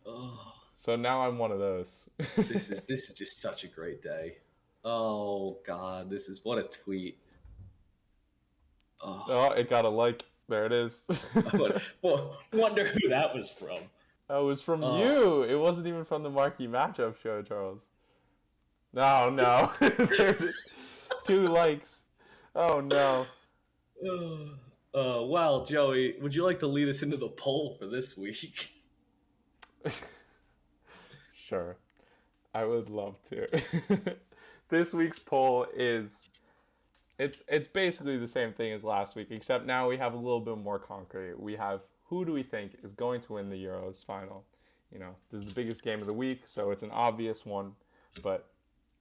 [0.09, 2.07] Oh, So now I'm one of those.
[2.37, 4.39] this is this is just such a great day.
[4.85, 7.19] Oh God, this is what a tweet.
[9.03, 10.25] Oh, oh it got a like.
[10.49, 11.07] There it is.
[12.03, 13.81] well, wonder who that was from.
[14.29, 14.99] That was from oh.
[14.99, 15.43] you.
[15.43, 17.89] It wasn't even from the marquee matchup show, Charles.
[18.95, 19.71] No, no.
[19.81, 20.65] there it is.
[21.25, 22.05] Two likes.
[22.55, 23.27] Oh no.
[24.95, 28.71] Uh, well, Joey, would you like to lead us into the poll for this week?
[31.35, 31.77] sure.
[32.55, 33.47] I would love to.
[34.69, 36.29] this week's poll is
[37.19, 40.41] it's it's basically the same thing as last week, except now we have a little
[40.41, 41.39] bit more concrete.
[41.39, 44.45] We have who do we think is going to win the Euros final?
[44.93, 47.73] You know, this is the biggest game of the week, so it's an obvious one,
[48.23, 48.49] but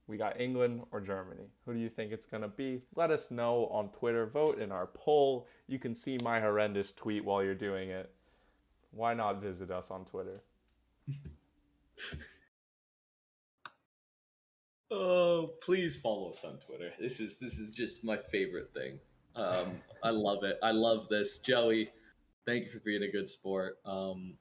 [0.06, 1.48] we got England or Germany.
[1.64, 2.82] Who do you think it's going to be?
[2.94, 4.26] Let us know on Twitter.
[4.26, 5.46] Vote in our poll.
[5.66, 8.10] You can see my horrendous tweet while you're doing it.
[8.90, 10.42] Why not visit us on Twitter?
[14.90, 16.92] Oh, please follow us on Twitter.
[17.00, 18.98] This is this is just my favorite thing.
[19.36, 20.58] Um, I love it.
[20.62, 21.90] I love this, Joey.
[22.46, 23.78] Thank you for being a good sport.
[23.84, 24.34] Um,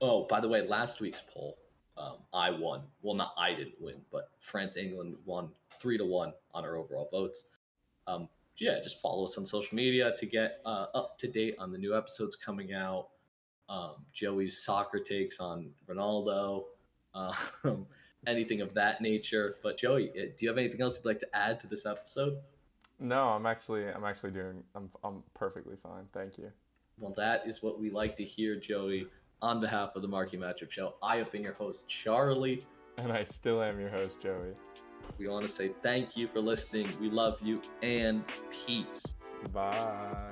[0.00, 1.56] oh, by the way, last week's poll
[1.96, 2.82] um, I won.
[3.02, 5.50] Well, not I didn't win, but France England won
[5.80, 7.46] three to one on our overall votes.
[8.06, 11.72] Um, yeah, just follow us on social media to get uh, up to date on
[11.72, 13.08] the new episodes coming out.
[13.72, 16.64] Um, Joey's soccer takes on Ronaldo,
[17.14, 17.86] um,
[18.26, 19.56] anything of that nature.
[19.62, 22.36] But Joey, uh, do you have anything else you'd like to add to this episode?
[23.00, 26.04] No, I'm actually I'm actually doing I'm I'm perfectly fine.
[26.12, 26.52] Thank you.
[26.98, 29.06] Well, that is what we like to hear, Joey
[29.42, 32.64] on behalf of the Marquee Matchup Show, I have been your host, Charlie.
[32.96, 34.52] And I still am your host, Joey.
[35.18, 36.88] We want to say thank you for listening.
[37.00, 39.02] We love you and peace.
[39.52, 40.30] Bye.